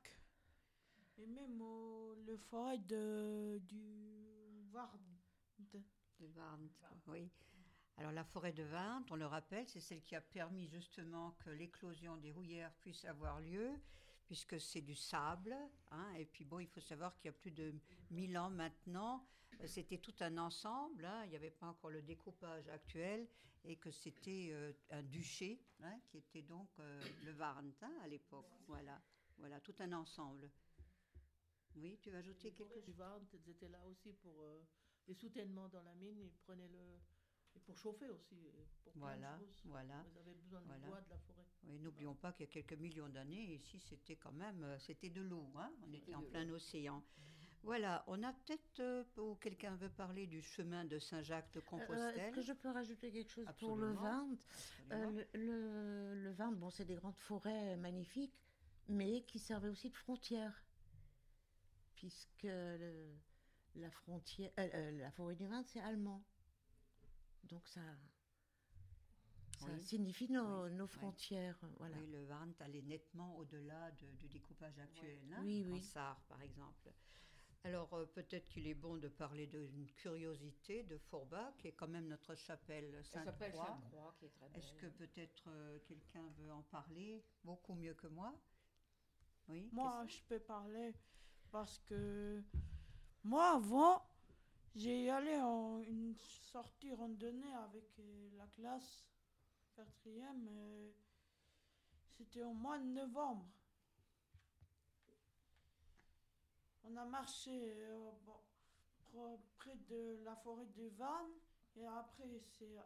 et 1.18 1.26
même 1.26 1.60
au 1.62 2.14
le 2.26 2.36
forêt 2.36 2.78
de 2.78 3.58
du 3.66 4.66
Vard. 4.70 4.98
De 5.58 5.82
oui. 7.06 7.30
Alors 7.96 8.12
la 8.12 8.24
forêt 8.24 8.52
de 8.52 8.64
Warnes, 8.64 9.04
on 9.10 9.16
le 9.16 9.26
rappelle, 9.26 9.66
c'est 9.68 9.80
celle 9.80 10.02
qui 10.02 10.14
a 10.14 10.20
permis 10.20 10.68
justement 10.68 11.32
que 11.40 11.50
l'éclosion 11.50 12.16
des 12.16 12.30
rouillères 12.32 12.72
puisse 12.80 13.04
avoir 13.04 13.40
lieu, 13.40 13.70
puisque 14.26 14.60
c'est 14.60 14.80
du 14.82 14.94
sable. 14.94 15.56
hein, 15.90 16.12
et 16.16 16.24
puis 16.26 16.44
bon, 16.44 16.60
il 16.60 16.68
faut 16.68 16.80
savoir 16.80 17.16
qu'il 17.16 17.26
y 17.26 17.34
a 17.34 17.38
plus 17.38 17.50
de 17.50 17.74
1000 18.10 18.36
ans 18.38 18.50
maintenant, 18.50 19.26
c'était 19.66 19.98
tout 19.98 20.14
un 20.20 20.36
ensemble. 20.38 21.04
hein, 21.04 21.24
il 21.24 21.30
n'y 21.30 21.36
avait 21.36 21.50
pas 21.50 21.66
encore 21.66 21.90
le 21.90 22.02
découpage 22.02 22.68
actuel, 22.68 23.26
et 23.64 23.76
que 23.76 23.90
c'était 23.90 24.48
euh, 24.52 24.72
un 24.90 25.02
duché, 25.02 25.60
hein, 25.82 25.98
qui 26.06 26.18
était 26.18 26.42
donc 26.42 26.68
euh, 26.78 27.00
le 27.24 27.32
Warnes 27.32 27.72
hein, 27.82 27.92
à 28.02 28.08
l'époque. 28.08 28.50
Voilà, 28.66 29.00
voilà, 29.36 29.60
tout 29.60 29.74
un 29.80 29.92
ensemble. 29.92 30.50
Oui, 31.76 31.98
tu 32.00 32.10
veux 32.10 32.18
ajouter 32.18 32.52
quelque 32.52 32.80
chose? 32.80 32.84
Du 32.84 33.38
ils 33.44 33.50
étaient 33.50 33.68
là 33.68 33.84
aussi 33.86 34.12
pour 34.12 34.42
euh, 34.42 34.62
les 35.06 35.14
soutènements 35.14 35.68
dans 35.68 35.82
la 35.82 35.94
mine. 35.94 36.20
Ils 36.20 36.32
prenaient 36.44 36.68
le, 36.68 36.98
Et 37.54 37.60
pour 37.60 37.76
chauffer 37.78 38.08
aussi. 38.08 38.36
Pour 38.82 38.92
de 38.94 38.98
Voilà, 38.98 39.38
voilà. 39.64 40.04
Vous 40.10 40.18
avez 40.18 40.34
besoin 40.34 40.60
Voilà. 40.60 40.80
du 40.80 40.88
bois, 40.88 41.00
de 41.00 41.08
la 41.10 41.18
forêt. 41.18 41.44
Oui, 41.64 41.78
n'oublions 41.78 42.14
pas 42.14 42.32
qu'il 42.32 42.46
y 42.46 42.48
a 42.48 42.52
quelques 42.52 42.78
millions 42.80 43.08
d'années, 43.08 43.54
ici, 43.54 43.78
c'était 43.80 44.16
quand 44.16 44.32
même, 44.32 44.62
euh, 44.64 44.78
c'était 44.78 45.10
de 45.10 45.20
l'eau, 45.20 45.50
hein, 45.56 45.70
on 45.82 45.92
était 45.92 46.14
en 46.14 46.22
de 46.22 46.26
plein 46.26 46.48
océan. 46.50 47.02
Voilà, 47.64 48.04
on 48.06 48.22
a 48.22 48.32
peut-être, 48.32 48.80
euh, 48.80 49.04
ou 49.18 49.34
quelqu'un 49.36 49.74
veut 49.76 49.90
parler 49.90 50.26
du 50.26 50.40
chemin 50.40 50.84
de 50.84 50.98
Saint-Jacques 50.98 51.52
de 51.52 51.58
Euh, 51.58 51.62
Compostelle 51.62 52.18
Est-ce 52.18 52.34
que 52.34 52.42
je 52.42 52.52
peux 52.52 52.70
rajouter 52.70 53.10
quelque 53.12 53.30
chose 53.30 53.46
pour 53.58 53.76
le 53.76 53.92
Vin? 53.92 54.28
Absolument. 54.88 55.10
le, 55.10 55.26
le, 55.34 56.14
le 56.22 56.30
Vin, 56.32 56.52
bon, 56.52 56.70
c'est 56.70 56.84
des 56.84 56.94
grandes 56.94 57.18
forêts 57.18 57.76
magnifiques, 57.76 58.38
mais 58.88 59.22
qui 59.24 59.38
servaient 59.38 59.68
aussi 59.68 59.90
de 59.90 59.96
frontière. 59.96 60.64
Puisque 61.96 62.44
le- 62.44 63.12
la, 63.74 63.90
frontière, 63.90 64.50
euh, 64.58 64.68
euh, 64.74 64.90
la 64.92 65.10
forêt 65.10 65.34
du 65.34 65.46
Vin, 65.46 65.62
c'est 65.64 65.80
allemand. 65.80 66.22
Donc 67.44 67.66
ça, 67.68 67.80
ça 69.58 69.66
Oui. 69.74 69.82
signifie 69.82 70.30
nos, 70.30 70.64
Oui, 70.66 70.72
nos 70.74 70.84
oui. 70.84 70.90
frontières. 70.90 71.58
Voilà. 71.78 71.96
Le 72.06 72.24
Varnt 72.24 72.54
allait 72.60 72.82
nettement 72.82 73.36
au-delà 73.36 73.90
de- 73.92 74.12
du 74.12 74.28
découpage 74.28 74.78
actuel, 74.78 75.18
hein, 75.34 75.42
Oui, 75.42 75.66
en. 75.72 75.80
Sarre, 75.80 76.20
par 76.28 76.40
exemple. 76.40 76.88
Alors, 77.64 77.92
euh, 77.94 78.06
peut-être 78.06 78.48
qu'il 78.48 78.66
est 78.66 78.74
bon 78.74 78.96
de 78.96 79.08
parler 79.08 79.46
d'une 79.46 79.90
curiosité 79.92 80.84
de 80.84 80.96
Forbach, 80.96 81.56
qui 81.58 81.68
est 81.68 81.72
quand 81.72 81.88
même 81.88 82.06
notre 82.06 82.34
chapelle 82.34 83.04
Sainte-Croix. 83.04 83.66
Sainte-Croix, 83.66 84.14
qui 84.18 84.26
est 84.26 84.30
très 84.30 84.48
belle. 84.48 84.58
Est-ce 84.58 84.72
que 84.74 84.86
peut-être 84.86 85.44
euh, 85.48 85.78
quelqu'un 85.86 86.26
veut 86.38 86.52
en 86.52 86.62
parler? 86.62 87.24
Beaucoup 87.44 87.74
mieux 87.74 87.94
que 87.94 88.06
moi 88.06 88.32
Oui 89.48 89.68
Moi, 89.72 90.04
je 90.06 90.22
peux 90.28 90.38
parler 90.38 90.94
parce 91.50 91.78
que 91.80 92.42
moi, 93.24 93.56
avant, 93.56 94.02
j'ai 94.76 95.10
allé 95.10 95.36
en 95.36 95.80
une 95.82 96.14
sortie 96.16 96.92
randonnée 96.92 97.54
avec 97.54 97.98
euh, 97.98 98.30
la 98.36 98.46
classe 98.46 99.04
quatrième. 99.74 100.48
C'était 102.16 102.42
au 102.42 102.52
mois 102.52 102.78
de 102.78 102.84
novembre. 102.84 103.46
On 106.90 106.96
a 106.96 107.04
marché 107.04 107.50
euh, 107.76 108.10
bon, 109.12 109.38
près 109.58 109.76
de 109.88 110.18
la 110.24 110.34
forêt 110.36 110.66
de 110.76 110.88
Vannes 110.96 111.36
et 111.76 111.86
après 111.86 112.40
c'est 112.58 112.76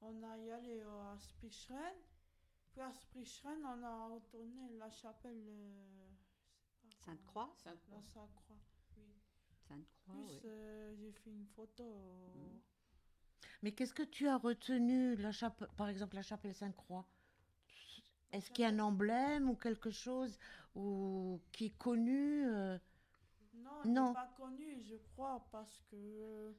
on 0.00 0.22
a 0.22 0.36
y 0.38 0.50
allé 0.50 0.80
euh, 0.80 1.12
à 1.12 1.18
Spicheren. 1.18 1.94
Puis 2.72 2.80
à 2.80 2.92
Spicheren, 2.92 3.58
on 3.64 3.82
a 3.82 4.08
retourné 4.08 4.68
la 4.78 4.90
chapelle 4.90 5.42
euh, 5.48 6.08
Sainte-Croix 7.04 7.54
La 7.64 7.72
Sainte-Croix, 7.72 8.28
oui. 8.50 8.56
Sainte-Croix, 9.68 10.14
Plus 10.14 10.26
oui. 10.28 10.40
euh, 10.44 10.94
j'ai 10.96 11.12
fait 11.12 11.30
une 11.30 11.46
photo. 11.46 11.84
euh, 11.84 12.48
Mais 13.62 13.72
qu'est-ce 13.72 13.94
que 13.94 14.02
tu 14.02 14.28
as 14.28 14.36
retenu, 14.36 15.16
la 15.16 15.32
chape- 15.32 15.70
par 15.76 15.88
exemple, 15.88 16.16
la 16.16 16.22
chapelle 16.22 16.54
Sainte-Croix? 16.54 17.06
Est-ce 18.32 18.50
qu'il 18.50 18.62
y 18.62 18.66
a 18.66 18.70
un 18.70 18.78
emblème 18.80 19.48
ou 19.48 19.54
quelque 19.54 19.90
chose 19.90 20.38
ou 20.74 21.40
qui 21.52 21.66
est 21.66 21.78
connu 21.78 22.46
euh, 22.48 22.76
Non, 23.64 23.70
Non. 23.84 24.04
non. 24.06 24.12
pas 24.14 24.26
connu, 24.36 24.82
je 24.82 24.96
crois, 24.96 25.46
parce 25.50 25.80
que 25.90 25.96
euh, 25.96 26.52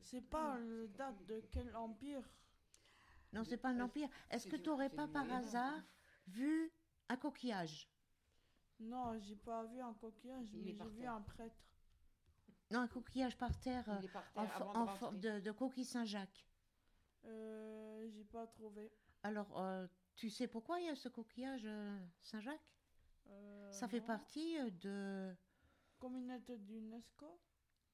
c'est 0.00 0.20
pas 0.20 0.58
le 0.58 0.88
date 0.88 1.24
de 1.26 1.40
quel 1.50 1.74
empire. 1.74 2.22
Non, 3.32 3.44
c'est 3.44 3.56
pas 3.56 3.70
un 3.70 3.80
empire. 3.80 4.08
Est-ce 4.30 4.46
que 4.46 4.56
tu 4.56 4.68
n'aurais 4.68 4.90
pas 4.90 5.08
par 5.08 5.30
hasard 5.32 5.80
vu 6.26 6.70
un 7.08 7.16
coquillage? 7.16 7.88
Non, 8.80 9.18
j'ai 9.18 9.36
pas 9.36 9.64
vu 9.64 9.80
un 9.80 9.94
coquillage, 9.94 10.48
mais 10.52 10.72
j'ai 10.74 10.84
vu 10.90 11.06
un 11.06 11.20
prêtre. 11.22 11.56
Non, 12.70 12.80
un 12.80 12.88
coquillage 12.88 13.36
par 13.36 13.58
terre, 13.58 13.84
euh, 13.88 14.08
par 14.12 14.30
terre 14.32 14.58
de 14.58 14.62
en 14.64 14.72
rentrer. 14.72 14.98
forme 14.98 15.20
de, 15.20 15.40
de 15.40 15.50
coquille 15.52 15.84
Saint-Jacques. 15.84 16.46
Euh, 17.24 18.08
j'ai 18.10 18.24
pas 18.24 18.46
trouvé. 18.46 18.90
Alors, 19.22 19.58
euh, 19.60 19.86
tu 20.16 20.28
sais 20.30 20.48
pourquoi 20.48 20.80
il 20.80 20.86
y 20.86 20.88
a 20.88 20.96
ce 20.96 21.08
coquillage 21.08 21.68
Saint-Jacques? 22.20 22.60
Euh, 23.28 23.70
Ça 23.72 23.88
fait 23.88 24.00
partie 24.00 24.58
euh, 24.58 24.70
de... 24.70 25.36
Communauté 26.02 26.58
d'UNESCO 26.58 27.38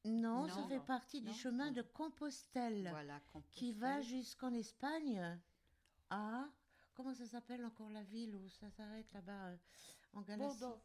Non, 0.07 0.49
ça 0.49 0.63
Non. 0.63 0.69
fait 0.69 0.81
partie 0.81 1.21
du 1.21 1.27
Non. 1.29 1.35
chemin 1.35 1.71
de 1.73 1.83
Compostelle 1.83 2.89
Voilà, 2.89 3.21
qui 3.53 3.75
va 3.75 4.01
jusqu'en 4.01 4.55
Espagne 4.55 5.39
à... 6.09 6.49
Comment 6.95 7.13
ça 7.13 7.27
s'appelle 7.27 7.63
encore 7.67 7.91
la 7.91 8.03
ville 8.05 8.35
où 8.35 8.49
ça 8.49 8.71
s'arrête 8.71 9.13
là-bas 9.13 9.49
euh, 9.49 9.57
en 10.15 10.23
Galatie 10.23 10.59
Bordeaux. 10.59 10.81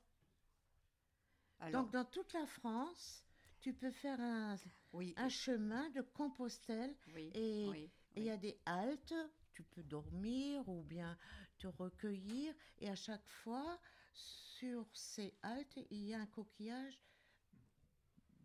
Alors, 1.61 1.83
Donc 1.83 1.93
dans 1.93 2.03
toute 2.03 2.33
la 2.33 2.45
France, 2.45 3.23
tu 3.61 3.73
peux 3.73 3.91
faire 3.91 4.19
un, 4.19 4.57
oui, 4.91 5.13
un 5.15 5.29
chemin 5.29 5.89
de 5.91 6.01
Compostelle 6.01 6.93
oui, 7.15 7.31
et 7.33 7.89
il 8.17 8.23
y 8.23 8.31
a 8.31 8.37
des 8.37 8.59
haltes, 8.65 9.15
tu 9.53 9.63
peux 9.63 9.83
dormir 9.83 10.67
ou 10.67 10.83
bien 10.83 11.17
te 11.57 11.67
recueillir 11.67 12.53
et 12.79 12.89
à 12.89 12.95
chaque 12.95 13.25
fois 13.29 13.79
sur 14.11 14.85
ces 14.93 15.33
haltes, 15.41 15.79
il 15.89 16.03
y 16.03 16.13
a 16.13 16.19
un 16.19 16.25
coquillage 16.25 17.01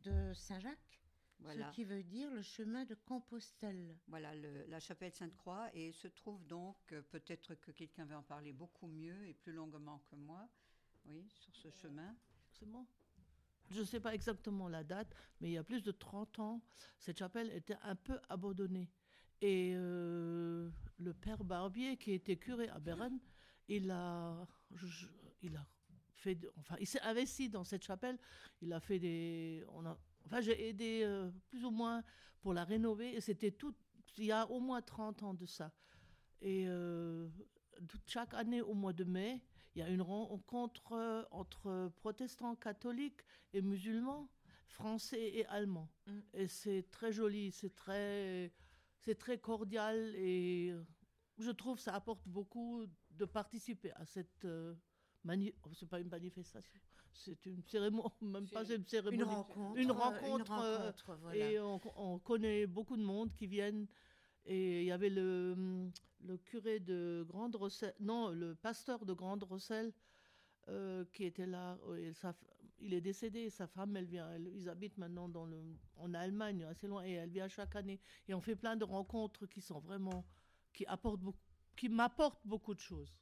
de 0.04 0.32
Saint-Jacques, 0.34 1.00
Voilà. 1.40 1.70
ce 1.70 1.74
qui 1.74 1.84
veut 1.84 2.02
dire 2.02 2.30
le 2.30 2.42
chemin 2.42 2.84
de 2.84 2.94
Compostelle. 2.94 3.96
Voilà, 4.06 4.34
le- 4.34 4.64
la 4.66 4.80
chapelle 4.80 5.12
Sainte-Croix, 5.12 5.70
et 5.74 5.92
se 5.92 6.08
trouve 6.08 6.44
donc, 6.46 6.76
euh, 6.92 7.02
peut-être 7.02 7.54
que 7.56 7.70
quelqu'un 7.70 8.04
va 8.04 8.18
en 8.18 8.22
parler 8.22 8.52
beaucoup 8.52 8.87
mieux 8.88 9.26
et 9.26 9.34
plus 9.34 9.52
longuement 9.52 9.98
que 10.11 10.16
moi, 10.16 10.48
oui, 11.06 11.26
sur 11.28 11.54
ce 11.54 11.70
chemin. 11.70 12.14
C'est. 12.50 12.66
Je 13.70 13.80
ne 13.80 13.84
sais 13.84 14.00
pas 14.00 14.14
exactement 14.14 14.68
la 14.68 14.82
date, 14.82 15.14
mais 15.40 15.50
il 15.50 15.52
y 15.52 15.58
a 15.58 15.62
plus 15.64 15.82
de 15.82 15.90
30 15.92 16.38
ans, 16.38 16.62
cette 16.98 17.18
chapelle 17.18 17.50
était 17.52 17.76
un 17.82 17.96
peu 17.96 18.18
abandonnée. 18.28 18.90
Et 19.42 19.72
euh, 19.76 20.70
le 20.98 21.12
père 21.14 21.44
Barbier, 21.44 21.96
qui 21.98 22.12
était 22.12 22.37
curé 22.38 22.68
à 22.70 22.78
Beren, 22.80 23.20
il 23.68 23.90
a, 23.90 24.46
je- 24.72 25.06
il 25.42 25.54
a 25.56 25.66
fait, 26.18 26.35
de- 26.35 26.52
enfin, 26.59 26.76
il 26.81 26.87
s'est 26.87 27.00
investi 27.02 27.48
dans 27.48 27.64
cette 27.64 27.85
chapelle. 27.85 28.18
Il 28.61 28.72
a 28.72 28.81
fait 28.81 28.98
des, 28.98 29.64
on 29.68 29.85
a, 29.87 29.96
enfin, 30.26 30.40
j'ai 30.40 30.68
aidé 30.68 31.02
euh, 31.04 31.31
plus 31.48 31.64
ou 31.64 31.70
moins 31.70 32.02
pour 32.40 32.52
la 32.54 32.64
rénover. 32.64 33.14
Et 33.16 33.20
c'était 33.20 33.50
tout, 33.52 33.74
il 34.16 34.24
y 34.26 34.33
a 34.33 34.46
au 34.50 34.61
moins 34.61 34.83
30 34.83 35.22
ans 35.22 35.35
de 35.35 35.46
ça. 35.46 35.72
Et 36.40 36.66
euh, 36.68 37.28
toute- 37.88 38.09
chaque 38.09 38.35
année, 38.35 38.62
au 38.62 38.74
mois 38.74 38.92
de 38.92 39.04
mai, 39.04 39.40
il 39.74 39.81
y 39.81 39.83
a 39.83 39.88
une 39.88 40.02
rencontre 40.02 40.92
euh, 40.92 41.24
entre 41.31 41.90
protestants 41.96 42.57
catholiques 42.57 43.20
et 43.52 43.62
musulmans, 43.62 44.28
français 44.66 45.22
et 45.22 45.46
allemands. 45.46 45.88
Mm. 46.07 46.18
Et 46.35 46.46
c'est 46.48 46.87
très 46.90 47.12
joli, 47.12 47.50
c'est 47.52 47.74
très, 47.74 48.52
c'est 49.00 49.14
très 49.16 49.38
cordial 49.38 50.14
et 50.16 50.74
je 51.38 51.50
trouve 51.52 51.76
que 51.76 51.83
ça 51.83 51.94
apporte 51.94 52.26
beaucoup 52.26 52.85
de 53.11 53.24
participer 53.24 53.92
à 53.92 54.04
cette 54.04 54.44
euh, 54.44 54.74
mani- 55.24 55.54
oh, 55.64 55.70
c'est 55.74 55.88
pas 55.88 56.00
une 56.00 56.09
manifestation, 56.09 56.81
c'est 57.12 57.44
une 57.46 57.62
cérémonie, 57.64 58.09
même 58.22 58.48
pas 58.48 58.64
une 58.70 58.87
cérémonie, 58.87 59.22
Une 59.22 59.28
rencontre. 59.28 59.78
une 59.78 59.90
euh, 59.90 59.94
rencontre, 59.94 60.52
euh, 61.11 61.16
voilà. 61.20 61.50
et 61.50 61.61
on, 61.61 61.81
on 61.96 62.18
connaît 62.18 62.66
beaucoup 62.66 62.96
de 62.96 63.02
monde 63.02 63.33
qui 63.35 63.46
viennent. 63.46 63.87
Et 64.50 64.81
il 64.81 64.87
y 64.87 64.92
avait 64.92 65.11
le, 65.11 65.90
le 66.20 66.37
curé 66.38 66.81
de 66.81 67.22
Grande 67.28 67.54
Rosselle, 67.57 67.94
non, 68.00 68.31
le 68.31 68.54
pasteur 68.54 69.04
de 69.04 69.12
Grande 69.12 69.42
Rosselle 69.42 69.92
euh, 70.68 71.04
qui 71.12 71.24
était 71.24 71.46
là. 71.46 71.78
Et 71.98 72.14
sa 72.14 72.31
f- 72.31 72.35
il 72.81 72.94
est 72.94 73.00
décédé, 73.02 73.40
et 73.40 73.50
sa 73.50 73.66
femme, 73.66 73.94
elle 73.96 74.07
vient, 74.07 74.31
elle- 74.31 74.48
ils 74.54 74.68
habitent 74.70 74.96
maintenant 74.96 75.28
dans 75.28 75.44
le, 75.44 75.61
en 75.96 76.14
Allemagne, 76.14 76.64
assez 76.64 76.87
loin, 76.87 77.04
et 77.04 77.12
elle 77.12 77.28
vient 77.31 77.48
chaque 77.48 77.76
année. 77.76 78.00
Et 78.26 78.33
on 78.33 78.40
fait 78.40 78.57
plein 78.57 78.74
de 78.76 78.85
rencontres 78.85 79.44
qui 79.46 79.61
sont 79.61 79.81
vraiment, 79.81 80.24
qui 80.72 80.87
apportent 80.87 81.20
beaucoup, 81.20 81.38
qui 81.76 81.88
m'apportent 81.90 82.46
beaucoup 82.46 82.72
de 82.74 82.81
choses. 82.81 83.14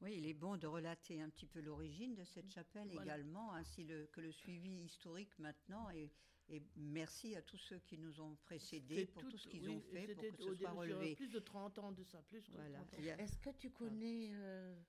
Oui, 0.00 0.14
il 0.16 0.26
est 0.26 0.34
bon 0.34 0.56
de 0.56 0.66
relater 0.66 1.20
un 1.20 1.28
petit 1.28 1.46
peu 1.46 1.60
l'origine 1.60 2.14
de 2.14 2.24
cette 2.24 2.50
chapelle 2.52 2.88
Voilà. 2.88 3.02
également, 3.02 3.52
ainsi 3.54 3.84
le- 3.84 4.06
que 4.06 4.20
le 4.20 4.30
suivi 4.32 4.84
historique 4.84 5.36
maintenant. 5.38 5.90
Et, 5.90 6.12
et 6.48 6.62
merci 6.76 7.34
à 7.34 7.42
tous 7.42 7.58
ceux 7.58 7.78
qui 7.80 7.98
nous 7.98 8.20
ont 8.20 8.36
précédés 8.36 9.06
pour 9.06 9.22
tout, 9.26 9.36
ce 9.36 9.48
qu'ils 9.48 9.68
oui, 9.68 9.74
ont 9.76 9.80
fait 9.80 10.14
pour 10.14 10.22
que 10.24 10.42
ce 10.44 10.54
soit 10.54 10.70
relevé. 10.70 11.14
Plus 11.16 11.28
de 11.28 11.40
30 11.40 11.78
ans 11.80 11.92
de 11.92 12.04
ça, 12.04 12.22
plus 12.22 12.42
de 12.42 12.52
Voilà. 12.52 12.78
30 12.78 12.94
ans. 12.94 12.96
Il 13.00 13.04
y 13.06 13.10
a- 13.10 13.20
Est-ce 13.20 13.38
que 13.38 13.50
tu 13.50 13.70
connais 13.70 14.28
euh, 14.34 14.80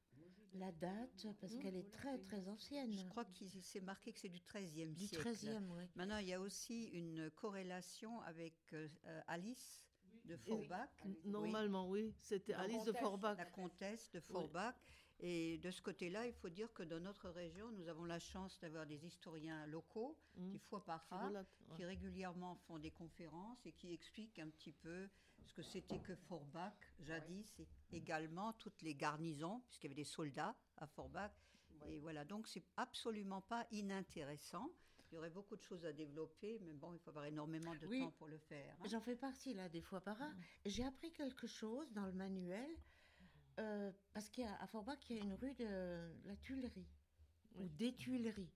la 0.54 0.72
date? 0.72 1.26
Parce 1.41 1.56
qu'elle 1.58 1.76
est 1.76 1.91
très 1.91 2.19
très 2.19 2.48
ancienne. 2.48 2.93
Je 2.93 3.04
crois 3.08 3.26
qu'il 3.26 3.50
s'est 3.63 3.82
marqué 3.82 4.13
que 4.13 4.19
c'est 4.19 4.30
du 4.30 4.41
XIIIe 4.41 4.93
Du 4.93 5.08
siècle. 5.08 5.24
13e, 5.28 5.69
oui. 5.72 5.86
Maintenant, 5.95 6.17
il 6.19 6.28
y 6.28 6.34
a 6.34 6.39
aussi 6.39 6.86
une 6.89 7.32
corrélation 7.32 8.22
avec 8.22 8.54
euh, 8.74 8.88
Alice 9.28 9.84
de 10.30 10.38
Forbach. 10.38 10.89
Oui. 11.06 11.20
Normalement, 11.26 11.89
oui. 11.89 12.13
C'était 12.20 12.54
Alice 12.54 12.84
de 12.86 12.94
Forbach. 12.94 13.38
La 13.38 13.46
comtesse 13.46 14.10
de 14.12 14.20
Forbach. 14.20 14.76
Et 15.22 15.58
de 15.58 15.70
ce 15.70 15.82
côté-là, 15.82 16.28
il 16.28 16.34
faut 16.34 16.48
dire 16.48 16.72
que 16.72 16.84
dans 16.84 17.00
notre 17.02 17.28
région, 17.30 17.70
nous 17.72 17.89
avons 17.89 18.06
la 18.06 18.20
chance 18.20 18.58
d'avoir 18.62 18.86
des 18.86 19.06
historiens 19.06 19.65
locaux 19.65 20.18
Mm. 20.38 20.52
qui, 20.52 20.60
fois 20.60 20.86
par 20.86 21.06
an, 21.12 21.32
ouais. 21.34 21.44
qui 21.76 21.84
régulièrement 21.84 22.56
font 22.56 22.80
des 22.80 22.92
conférences 22.92 23.65
et 23.65 23.74
qui 23.74 23.92
expliquent 23.92 24.39
un 24.39 24.50
petit 24.50 24.72
peu 24.72 25.10
ce 25.44 25.54
que 25.54 25.62
c'était 25.62 26.00
que 26.00 26.15
Forbach 26.15 26.74
jadis, 27.02 27.60
et 27.60 27.68
également 27.92 28.54
toutes 28.54 28.82
les 28.82 28.96
garnisons, 28.96 29.60
puisqu'il 29.68 29.88
y 29.88 29.89
avait 29.89 29.96
des 29.96 30.04
soldats 30.06 30.56
à 30.78 30.88
Forbach. 30.88 31.32
Et 31.88 31.98
voilà, 31.98 32.24
donc 32.24 32.48
c'est 32.48 32.63
absolument 32.78 33.42
pas 33.42 33.65
inintéressant. 33.72 34.70
Il 35.12 35.15
y 35.15 35.17
aurait 35.17 35.30
beaucoup 35.32 35.56
de 35.56 35.62
choses 35.62 35.86
à 35.86 35.91
développer, 35.93 36.60
mais 36.60 36.74
bon, 36.74 36.93
il 36.93 37.00
faut 37.00 37.10
avoir 37.10 37.26
énormément 37.26 37.74
de 37.76 37.88
Oui. 37.88 38.00
temps 38.02 38.12
pour 38.12 38.28
le 38.28 38.38
faire. 38.38 38.76
hein. 38.80 38.88
J'en 38.88 39.02
fais 39.02 39.15
partie 39.15 39.54
là 39.54 39.67
des 39.69 39.82
fois 39.82 40.02
par 40.02 40.22
an. 40.22 40.32
Et 40.65 40.69
J'ai 40.69 40.84
appris 40.86 41.12
quelque 41.13 41.48
chose 41.48 41.91
dans 41.93 42.06
le 42.06 42.12
manuel 42.13 42.69
euh, 43.60 43.91
parce 44.13 44.30
qu'à 44.30 44.56
à 44.58 44.67
Forbach, 44.67 45.00
il 45.10 45.17
y 45.17 45.19
a 45.19 45.24
une 45.24 45.34
rue 45.34 45.54
de 45.56 46.13
la 46.26 46.36
Tuilerie 46.38 46.88
ou 47.56 47.67
des 47.69 47.93
Tuileries. 47.95 48.54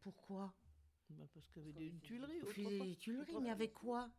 Pourquoi? 0.00 0.54
Bah, 1.10 1.24
parce 1.32 1.48
qu'il 1.48 1.66
y 1.66 1.70
avait 1.70 1.86
une 1.88 2.00
tuilerie 2.00 2.38
Puis 2.48 2.62
autrefois. 2.66 2.84
des 2.86 2.96
Tuileries, 2.96 3.40
mais 3.40 3.50
avec 3.50 3.72
quoi? 3.72 4.10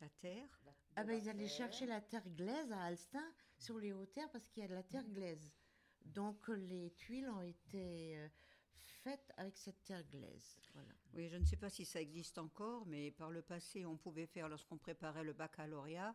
La 0.00 0.08
terre 0.20 0.60
Ah 0.94 1.02
ben 1.02 1.20
ils 1.20 1.28
allaient 1.28 1.48
chercher 1.48 1.84
la 1.86 2.00
terre 2.00 2.28
glaise 2.30 2.70
à 2.70 2.82
Alstin 2.84 3.32
sur 3.58 3.78
les 3.78 3.92
hautes 3.92 4.12
terres 4.12 4.30
parce 4.30 4.46
qu'il 4.48 4.62
y 4.62 4.64
a 4.64 4.68
de 4.68 4.74
la 4.74 4.84
terre 4.84 5.08
glaise. 5.08 5.52
Donc 6.04 6.48
euh, 6.48 6.54
les 6.54 6.92
tuiles 6.92 7.28
ont 7.28 7.42
été 7.42 8.28
avec 9.36 9.56
cette 9.56 9.82
terre 9.84 10.04
glaise. 10.04 10.58
Oui, 11.14 11.28
je 11.28 11.36
ne 11.36 11.44
sais 11.44 11.56
pas 11.56 11.70
si 11.70 11.84
ça 11.84 12.00
existe 12.00 12.38
encore, 12.38 12.86
mais 12.86 13.10
par 13.10 13.30
le 13.30 13.42
passé, 13.42 13.86
on 13.86 13.96
pouvait 13.96 14.26
faire, 14.26 14.48
lorsqu'on 14.48 14.78
préparait 14.78 15.24
le 15.24 15.32
baccalauréat, 15.32 16.14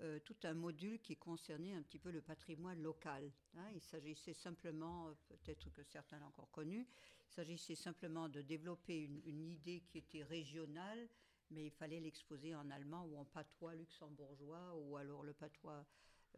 euh, 0.00 0.18
tout 0.24 0.36
un 0.42 0.54
module 0.54 1.00
qui 1.00 1.16
concernait 1.16 1.74
un 1.74 1.82
petit 1.82 2.00
peu 2.00 2.10
le 2.10 2.20
patrimoine 2.20 2.82
local. 2.82 3.30
hein. 3.56 3.70
Il 3.74 3.80
s'agissait 3.80 4.34
simplement, 4.34 5.08
euh, 5.08 5.14
peut-être 5.28 5.70
que 5.70 5.84
certains 5.84 6.18
l'ont 6.18 6.26
encore 6.26 6.50
connu, 6.50 6.80
il 6.80 7.32
s'agissait 7.32 7.76
simplement 7.76 8.28
de 8.28 8.42
développer 8.42 9.04
une, 9.04 9.48
idée 9.48 9.84
qui 9.86 9.98
était 9.98 10.24
régionale, 10.24 11.08
mais 11.50 11.66
il 11.66 11.70
fallait 11.70 12.00
l'exposer 12.00 12.56
en 12.56 12.68
allemand 12.70 13.04
ou 13.04 13.16
en 13.16 13.24
patois 13.24 13.76
luxembourgeois 13.76 14.74
ou 14.76 14.96
alors 14.96 15.22
le 15.22 15.32
patois 15.32 15.86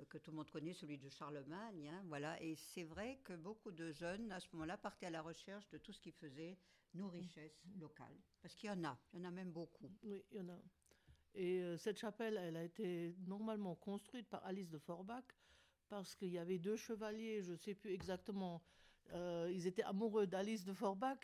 que 0.08 0.18
tout 0.18 0.30
le 0.30 0.36
monde 0.36 0.50
connaît, 0.50 0.72
celui 0.72 0.98
de 0.98 1.08
Charlemagne. 1.08 1.88
hein, 1.88 2.02
voilà. 2.06 2.40
Et 2.42 2.54
c'est 2.56 2.84
vrai 2.84 3.18
que 3.24 3.32
beaucoup 3.34 3.70
de 3.70 3.92
jeunes, 3.92 4.30
à 4.32 4.40
ce 4.40 4.48
moment-là, 4.52 4.76
partaient 4.76 5.06
à 5.06 5.10
la 5.10 5.22
recherche 5.22 5.68
de 5.70 5.78
tout 5.78 5.92
ce 5.92 6.00
qui 6.00 6.12
faisait 6.12 6.58
nos 6.94 7.08
richesses 7.08 7.62
locales. 7.78 8.16
Parce 8.42 8.54
qu'il 8.54 8.68
y 8.68 8.72
en 8.72 8.84
a, 8.84 8.98
il 9.12 9.20
y 9.20 9.22
en 9.22 9.28
a 9.28 9.30
même 9.30 9.52
beaucoup. 9.52 9.90
Oui, 10.02 10.24
il 10.30 10.38
y 10.38 10.40
en 10.40 10.48
a. 10.48 10.58
Et 11.34 11.60
euh, 11.62 11.76
cette 11.76 11.98
chapelle, 11.98 12.38
elle 12.38 12.56
a 12.56 12.64
été 12.64 13.14
normalement 13.26 13.74
construite 13.74 14.26
par 14.28 14.44
Alice 14.44 14.70
de 14.70 14.78
Forbach 14.78 15.24
parce 15.88 16.14
qu'il 16.14 16.28
y 16.32 16.38
avait 16.38 16.58
deux 16.58 16.76
chevaliers, 16.76 17.42
je 17.42 17.52
ne 17.52 17.56
sais 17.56 17.74
plus 17.74 17.92
exactement, 17.92 18.62
euh, 19.12 19.50
ils 19.52 19.66
étaient 19.66 19.82
amoureux 19.84 20.26
d'Alice 20.26 20.64
de 20.64 20.72
Forbach 20.72 21.18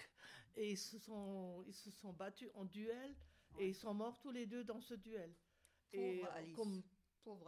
et 0.55 0.73
ils 0.73 0.79
se 0.79 0.99
sont, 0.99 1.65
ils 1.67 1.75
se 1.75 1.91
sont 1.91 2.13
battus 2.13 2.51
en 2.55 2.65
duel 2.65 3.15
et 3.59 3.69
ils 3.69 3.75
sont 3.75 3.95
morts 3.95 4.19
tous 4.21 4.31
les 4.31 4.47
deux 4.47 4.65
dans 4.65 4.81
ce 4.81 4.95
duel. 4.95 5.35
et 5.93 6.19
Pauvre 6.19 6.31
euh, 6.31 6.39
Alice. 6.39 6.55
comme 6.55 6.83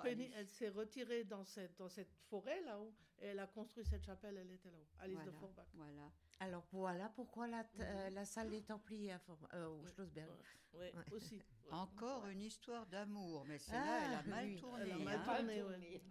Penny, 0.03 0.25
Alice. 0.25 0.35
elle 0.37 0.49
s'est 0.49 0.69
retirée 0.69 1.25
dans 1.25 1.45
cette, 1.45 1.77
dans 1.77 1.89
cette 1.89 2.13
forêt 2.29 2.61
là-haut 2.63 2.95
et 3.19 3.27
elle 3.27 3.39
a 3.39 3.47
construit 3.47 3.85
cette 3.85 4.05
chapelle, 4.05 4.37
elle 4.37 4.51
était 4.51 4.71
là-haut, 4.71 4.87
Alice 4.99 5.19
de 5.19 5.23
Voilà, 5.25 5.39
Forbach. 5.39 5.67
Voilà. 5.75 6.11
Alors 6.41 6.67
voilà 6.73 7.09
pourquoi 7.11 7.47
la, 7.47 7.65
t- 7.65 7.79
euh, 7.83 8.11
la 8.11 8.25
salle 8.25 8.51
des 8.51 8.63
Templiers 8.63 9.13
à 9.13 9.19
For- 9.19 9.39
euh, 9.55 9.69
au 9.69 9.87
Schlossberg. 9.87 10.31
Oui, 10.75 10.87
aussi. 11.13 11.41
Encore 11.71 12.27
une 12.27 12.43
histoire 12.43 12.87
d'amour, 12.87 13.45
mais 13.47 13.59
celle-là, 13.59 13.83
Ah, 13.87 14.05
elle 14.07 14.15
a 14.19 14.23
mal 14.23 14.45
oui. 14.47 14.57
tourné. 14.59 14.83
Elle 14.85 14.93
a 14.93 14.99
mal 14.99 15.19
hein. 15.19 15.25
tourné, 15.37 15.63
Mal 15.63 15.67
ouais. 15.67 15.99
tourné. 15.99 16.03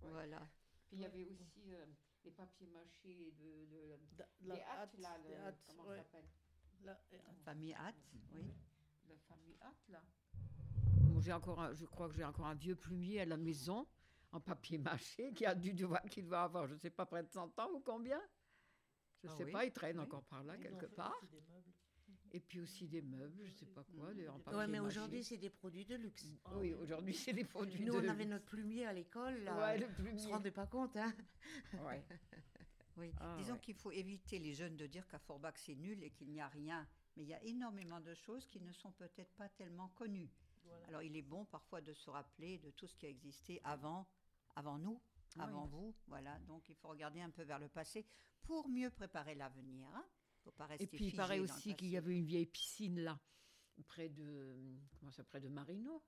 Voilà. 0.00 0.48
Puis 0.88 0.96
il 0.96 1.00
y 1.00 1.04
avait 1.04 1.24
aussi 1.24 1.74
euh, 1.74 1.86
les 2.24 2.30
papiers 2.32 2.66
mâchés 2.68 3.32
de, 3.38 3.66
de 3.66 3.98
les 4.42 4.50
hâtes, 4.60 4.94
hâte, 4.94 4.98
là, 4.98 5.18
le- 5.18 5.54
comment 5.66 5.84
ça 5.84 5.96
s'appelle? 5.96 6.24
La- 6.82 7.00
Famille 7.44 7.74
Hatt, 7.74 7.96
oui. 8.32 8.52
La 9.08 9.16
famille 9.28 9.56
hâte, 9.62 9.88
là. 9.88 10.02
Bon, 11.18 11.24
j'ai 11.24 11.32
encore 11.32 11.58
un- 11.60 11.74
je 11.74 11.84
crois 11.84 12.08
que 12.08 12.14
j'ai 12.14 12.22
encore 12.24 12.46
un 12.46 12.54
vieux 12.54 12.76
plumier 12.76 13.20
à 13.20 13.24
la 13.24 13.36
maison 13.36 13.86
en 14.30 14.40
papier 14.40 14.78
mâché 15.18 15.32
qui 15.34 15.44
a 15.46 15.54
dû 15.54 15.72
devoir, 15.74 16.02
qui 16.04 16.22
doit 16.22 16.42
avoir, 16.42 16.66
je 16.68 16.74
ne 16.74 16.78
sais 16.78 16.90
pas, 16.90 17.06
près 17.06 17.22
de 17.24 17.28
100 17.28 17.58
ans 17.58 17.68
ou 17.74 17.80
combien. 17.80 18.20
Je 19.24 19.26
ne 19.26 19.32
Ah 19.32 19.36
sais 19.36 19.44
oui, 19.44 19.52
pas, 19.52 19.64
il 19.64 19.72
traîne 19.72 19.98
oui. 19.98 20.04
encore 20.04 20.22
par 20.24 20.44
là, 20.44 20.54
Ils 20.56 20.62
quelque 20.62 20.86
part. 20.86 21.20
Et 22.30 22.38
puis 22.40 22.60
aussi 22.60 22.86
des 22.86 23.00
meubles, 23.02 23.42
je 23.46 23.50
ne 23.50 23.56
sais 23.56 23.66
pas 23.66 23.82
quoi, 23.82 24.12
des- 24.14 24.28
en 24.28 24.38
papier 24.38 24.58
Ouais, 24.58 24.66
mais 24.68 24.78
aujourd'hui, 24.80 25.24
c'est 25.24 25.38
des 25.38 25.50
produits 25.50 25.86
de 25.86 25.96
luxe. 25.96 26.26
Oui, 26.54 26.72
aujourd'hui, 26.74 27.14
c'est 27.14 27.32
des 27.32 27.44
produits 27.44 27.84
Nous, 27.84 27.94
de 27.94 28.06
on 28.06 28.08
avait 28.08 28.18
luxe. 28.24 28.30
notre 28.30 28.44
plumier 28.44 28.86
à 28.86 28.92
l'école. 28.92 29.42
là. 29.44 29.58
Ouais, 29.58 29.78
le 29.78 29.86
on 29.86 29.94
plumier. 29.94 30.18
se 30.18 30.28
rendait 30.28 30.50
pas 30.52 30.66
compte. 30.66 30.96
Hein 30.96 31.12
Ouais. 31.84 32.04
Oui. 32.96 33.12
Ah, 33.20 33.36
Disons 33.38 33.52
ouais. 33.54 33.60
qu'il 33.60 33.76
faut 33.76 33.92
éviter 33.92 34.40
les 34.40 34.52
jeunes 34.54 34.76
de 34.76 34.84
dire 34.88 35.06
qu'à 35.06 35.20
Forbach 35.20 35.54
c'est 35.56 35.76
nul 35.76 36.02
et 36.02 36.10
qu'il 36.10 36.30
n'y 36.32 36.40
a 36.40 36.48
rien. 36.48 36.84
Mais 37.16 37.22
il 37.22 37.28
y 37.28 37.34
a 37.34 37.40
énormément 37.44 38.00
de 38.00 38.12
choses 38.12 38.44
qui 38.48 38.60
ne 38.60 38.72
sont 38.72 38.90
peut-être 38.90 39.32
pas 39.36 39.48
tellement 39.50 39.86
connues. 39.90 40.28
Voilà. 40.68 40.86
Alors 40.88 41.02
il 41.02 41.16
est 41.16 41.22
bon 41.22 41.44
parfois 41.44 41.80
de 41.80 41.92
se 41.92 42.10
rappeler 42.10 42.58
de 42.58 42.70
tout 42.70 42.86
ce 42.86 42.96
qui 42.96 43.06
a 43.06 43.08
existé 43.08 43.60
avant, 43.64 44.06
avant 44.56 44.78
nous, 44.78 45.00
avant 45.38 45.64
oui. 45.64 45.70
vous. 45.70 45.94
Voilà. 46.06 46.38
Donc 46.40 46.68
il 46.68 46.74
faut 46.76 46.88
regarder 46.88 47.20
un 47.20 47.30
peu 47.30 47.42
vers 47.42 47.58
le 47.58 47.68
passé 47.68 48.06
pour 48.42 48.68
mieux 48.68 48.90
préparer 48.90 49.34
l'avenir. 49.34 49.86
hein. 49.94 50.04
faut 50.44 50.50
pas 50.52 50.66
rester 50.66 50.84
Et 50.84 50.86
puis 50.86 51.06
il 51.06 51.16
paraît 51.16 51.40
aussi 51.40 51.74
qu'il 51.74 51.88
y 51.88 51.96
avait 51.96 52.16
une 52.16 52.24
vieille 52.24 52.46
piscine 52.46 53.00
là, 53.00 53.18
près 53.86 54.08
de 54.08 54.56
comment 54.98 55.12
ça, 55.12 55.24
près 55.24 55.40
de 55.40 55.48
Marino. 55.48 56.02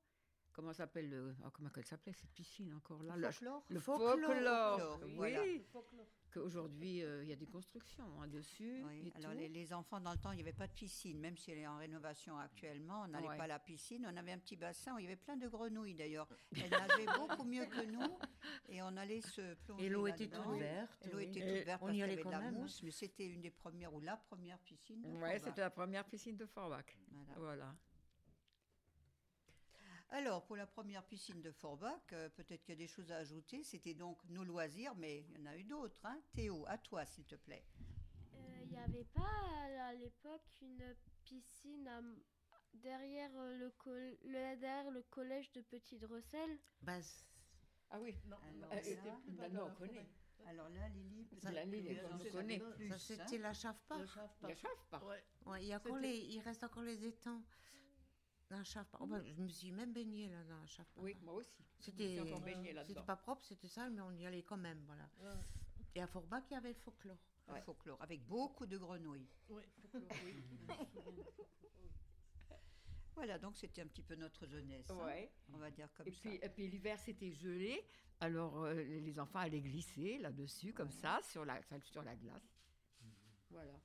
Comment 0.53 0.73
s'appelle 0.73 1.09
le, 1.09 1.35
oh, 1.45 1.51
comment 1.53 1.71
elle 1.77 1.87
s'appelait 1.87 2.13
cette 2.13 2.33
piscine 2.33 2.75
encore 2.75 3.03
là 3.05 3.15
Le 3.17 3.23
folklore 3.31 3.65
Le 3.69 3.79
Folklore, 3.81 4.11
folklore. 4.27 4.79
folklore, 4.81 5.01
Oui. 5.05 5.15
voilà. 5.17 5.43
Qu'aujourd'hui 6.33 7.03
euh, 7.03 7.23
il 7.25 7.29
y 7.29 7.33
a 7.33 7.37
des 7.37 7.47
constructions 7.47 8.05
hein, 8.21 8.29
dessus. 8.29 8.83
Oui, 8.87 9.09
et 9.09 9.17
alors 9.19 9.33
tout. 9.33 9.39
les, 9.39 9.49
les 9.49 9.73
enfants, 9.73 10.01
dans 10.01 10.13
le 10.13 10.19
temps, 10.19 10.31
il 10.33 10.37
n'y 10.37 10.43
avait 10.43 10.53
pas 10.53 10.67
de 10.67 10.73
piscine, 10.73 11.19
même 11.19 11.37
si 11.37 11.51
elle 11.51 11.59
est 11.59 11.67
en 11.67 11.77
rénovation 11.79 12.39
actuellement, 12.39 13.03
on 13.03 13.09
n'allait 13.09 13.29
Ouais. 13.29 13.37
pas 13.37 13.45
à 13.45 13.49
la 13.49 13.59
piscine, 13.59 14.07
on 14.11 14.17
avait 14.17 14.33
un 14.33 14.39
petit 14.39 14.57
bassin 14.57 14.95
où 14.95 14.99
il 14.99 15.05
y 15.05 15.07
avait 15.07 15.17
plein 15.17 15.37
de 15.37 15.49
grenouilles 15.49 15.95
d'ailleurs. 15.95 16.29
Elles 16.57 16.71
nageaient 16.71 17.07
beaucoup 17.19 17.45
mieux 17.45 17.67
que 17.67 17.85
nous 17.87 18.19
et 18.69 18.83
on 18.83 18.97
allait 18.97 19.21
se 19.23 19.55
plonger 19.55 19.87
Et 19.87 19.89
l'eau 19.89 20.07
était 20.09 20.29
toute 20.29 20.59
verte. 20.59 21.09
L'eau 21.11 21.19
oui. 21.19 21.25
était 21.25 21.41
toute 21.41 21.65
verte 21.67 21.83
on 21.83 21.87
parce 21.87 21.93
y 21.93 21.95
qu'il 21.95 22.01
y 22.01 22.03
allait 22.03 22.13
avait 22.13 22.23
de 22.23 22.25
quand 22.25 22.31
la 22.31 22.41
même, 22.41 22.55
mousse, 22.55 22.83
mais 22.83 22.91
c'était 22.91 23.27
une 23.27 23.41
des 23.41 23.51
premières 23.51 23.95
ou 23.95 24.01
la 24.01 24.17
première 24.17 24.59
piscine. 24.61 25.03
Forbach. 25.03 25.41
c'était 25.43 25.61
la 25.63 25.71
première 25.71 26.05
piscine 26.05 26.37
de 26.37 26.47
Forbach. 26.47 26.97
Voilà. 27.11 27.35
Voilà. 27.39 27.75
Alors, 30.13 30.45
pour 30.45 30.57
la 30.57 30.67
première 30.67 31.05
piscine 31.05 31.41
de 31.41 31.53
Forbach, 31.53 32.01
euh, 32.13 32.29
peut-être 32.31 32.63
qu'il 32.65 32.75
y 32.75 32.79
a 32.79 32.81
des 32.81 32.89
choses 32.89 33.13
à 33.13 33.19
ajouter. 33.19 33.63
C'était 33.63 33.95
donc 33.95 34.19
nos 34.29 34.43
loisirs, 34.45 34.95
mais 34.97 35.21
il 35.29 35.39
y 35.39 35.43
en 35.43 35.47
a 35.47 35.57
eu 35.57 35.63
d'autres. 35.65 36.05
hein. 36.05 36.21
Théo, 36.35 36.65
à 36.67 36.79
toi, 36.79 37.05
s'il 37.07 37.25
te 37.27 37.37
plaît. 37.37 37.65
Euh, 38.35 38.39
Il 38.65 38.71
n'y 38.71 38.79
avait 38.79 39.05
pas 39.05 39.23
à, 39.23 39.87
à 39.89 39.95
l'époque 39.95 40.43
une 40.63 40.97
piscine 41.25 41.87
à- 41.87 42.03
derrière, 42.75 43.31
euh, 43.37 43.57
le 43.57 43.71
col- 43.71 44.17
le, 44.25 44.57
derrière 44.57 44.91
le 44.91 45.03
collège 45.03 45.53
de 45.53 45.61
Petit 45.61 45.97
Dressel 45.99 46.59
Bah, 46.83 47.01
c- 47.01 47.25
Ah 47.91 48.01
oui. 48.01 48.17
Non, 48.27 48.37
Alors 48.37 48.55
non, 48.55 48.69
là- 48.69 48.77
bas 49.05 49.21
Maintenant, 49.27 49.59
dans 49.61 49.65
on 49.67 49.69
la 49.69 49.75
connaît. 49.75 49.93
forêt. 49.95 50.07
Alors 50.47 50.69
là, 50.71 50.89
Lily, 50.89 51.29
Ça, 51.41 51.53
la 51.53 51.65
Lily, 51.65 51.99
on 52.03 52.17
le 52.17 52.31
connaît. 52.31 52.59
ça, 52.89 52.95
hein. 52.95 52.99
c'était 52.99 53.39
la 53.39 53.53
chave-pas. 53.53 53.99
Le 53.99 54.07
chave 54.07 54.31
Il 54.43 54.49
y 54.49 54.53
a 54.53 54.55
Chave-Pas. 54.57 55.05
Ouais. 55.05 55.23
Ouais, 55.47 55.63
il, 55.63 55.69
y 55.69 55.73
a 55.73 55.77
encore 55.77 55.97
C'était- 55.97 56.09
les, 56.09 56.19
il 56.19 56.41
reste 56.41 56.65
encore 56.65 56.83
les 56.83 57.05
étangs. 57.05 57.43
Dans. 58.51 58.63
Oh, 58.99 59.07
bah, 59.07 59.23
je 59.25 59.41
me 59.41 59.49
suis 59.49 59.71
même 59.71 59.93
baignée 59.93 60.29
là, 60.29 60.43
dans 60.45 60.59
la 60.59 60.67
chave-pas. 60.67 61.01
Oui, 61.01 61.17
moi 61.23 61.35
aussi. 61.35 61.65
C'était 61.79 62.17
là-dedans. 62.17 62.83
c'était 62.85 63.03
pas 63.03 63.17
propre, 63.17 63.45
c'était 63.45 63.69
sale, 63.69 63.93
mais 63.93 64.03
on 64.03 64.11
y 64.13 64.27
allait 64.27 64.43
quand 64.43 64.57
même. 64.57 64.83
Voilà. 64.87 65.09
Ouais. 65.21 65.41
Et 65.95 66.03
à 66.03 66.07
Forbach, 66.07 66.43
il 66.51 66.55
y 66.55 66.57
avait 66.57 66.71
le 66.71 66.75
folklore. 66.75 67.19
Le 67.49 67.61
folklore, 67.63 68.01
avec 68.01 68.25
beaucoup 68.27 68.67
de 68.67 68.79
grenouilles. 68.79 69.29
Oui, 69.49 69.63
folklore, 69.91 70.19
oui. 70.25 70.35
Voilà, 73.15 73.39
donc 73.39 73.57
c'était 73.57 73.83
un 73.83 73.87
petit 73.87 74.03
peu 74.03 74.15
notre 74.15 74.47
jeunesse. 74.47 74.89
hein, 74.91 75.27
on 75.53 75.59
va 75.59 75.71
dire 75.71 75.93
comme 75.95 76.09
Et 76.09 76.13
ça. 76.13 76.21
puis, 76.23 76.39
et 76.41 76.49
puis 76.49 76.69
l'hiver 76.69 76.99
c'était 76.99 77.33
gelé, 77.33 77.85
alors 78.21 78.63
euh, 78.65 78.73
les 78.75 79.19
enfants 79.19 79.41
allaient 79.41 79.61
glisser 79.61 80.19
là-dessus 80.19 80.73
comme 80.73 80.91
ça 80.91 81.21
sur 81.25 81.45
la 81.45 81.61
sur 81.83 82.03
la 82.03 82.17
glace. 82.17 82.57
Voilà. 83.51 83.79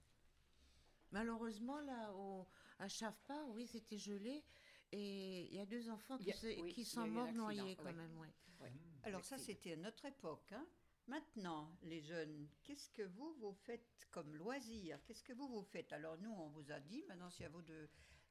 Malheureusement, 1.12 1.82
là, 1.82 2.14
au, 2.14 2.48
à 2.80 2.88
Chave-Pas, 2.88 3.46
oui, 3.48 3.68
c'était 3.68 3.98
gelé. 3.98 4.44
Et 4.92 5.48
il 5.52 5.56
y 5.56 5.60
a 5.60 5.66
deux 5.66 5.90
enfants 5.90 6.18
qui, 6.18 6.32
se- 6.32 6.62
oui, 6.62 6.86
sont 6.86 7.08
morts 7.08 7.32
noyés 7.34 7.76
quand 7.76 7.86
ouais. 7.86 7.94
même. 7.94 8.18
Ouais. 8.18 8.72
Alors 9.04 9.24
ça, 9.24 9.38
c'était 9.38 9.74
à 9.74 9.78
notre 9.78 10.06
époque. 10.06 10.52
hein. 10.54 10.66
Maintenant, 11.08 11.78
les 11.84 12.02
jeunes, 12.02 12.48
qu'est-ce 12.64 12.90
que 12.90 13.04
vous, 13.04 13.34
vous 13.36 13.54
faites 13.54 14.08
comme 14.10 14.36
loisir? 14.36 15.00
Qu'est-ce 15.06 15.24
que 15.24 15.34
vous, 15.34 15.48
vous 15.48 15.62
faites? 15.64 15.92
Alors 15.94 16.18
nous, 16.18 16.32
on 16.32 16.48
vous 16.50 16.72
a 16.72 16.80
dit, 16.80 17.04
maintenant 17.08 17.30
c'est 17.30 17.46
à 17.46 17.50
vous 17.50 17.62
de, 17.62 17.88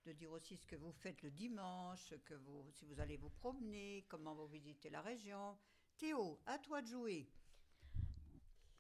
de 0.07 0.13
dire 0.13 0.33
aussi 0.33 0.57
ce 0.57 0.67
que 0.67 0.75
vous 0.75 0.91
faites 0.93 1.23
le 1.23 1.31
dimanche, 1.31 2.13
que 2.25 2.35
vous, 2.35 2.67
si 2.73 2.85
vous 2.87 2.99
allez 2.99 3.17
vous 3.17 3.31
promener, 3.31 4.05
comment 4.09 4.35
vous 4.35 4.49
visitez 4.49 4.91
la 4.91 5.03
région. 5.03 5.57
Théo, 5.99 6.41
à 6.47 6.59
toi 6.59 6.83
de 6.83 6.89
jouer. 6.89 7.29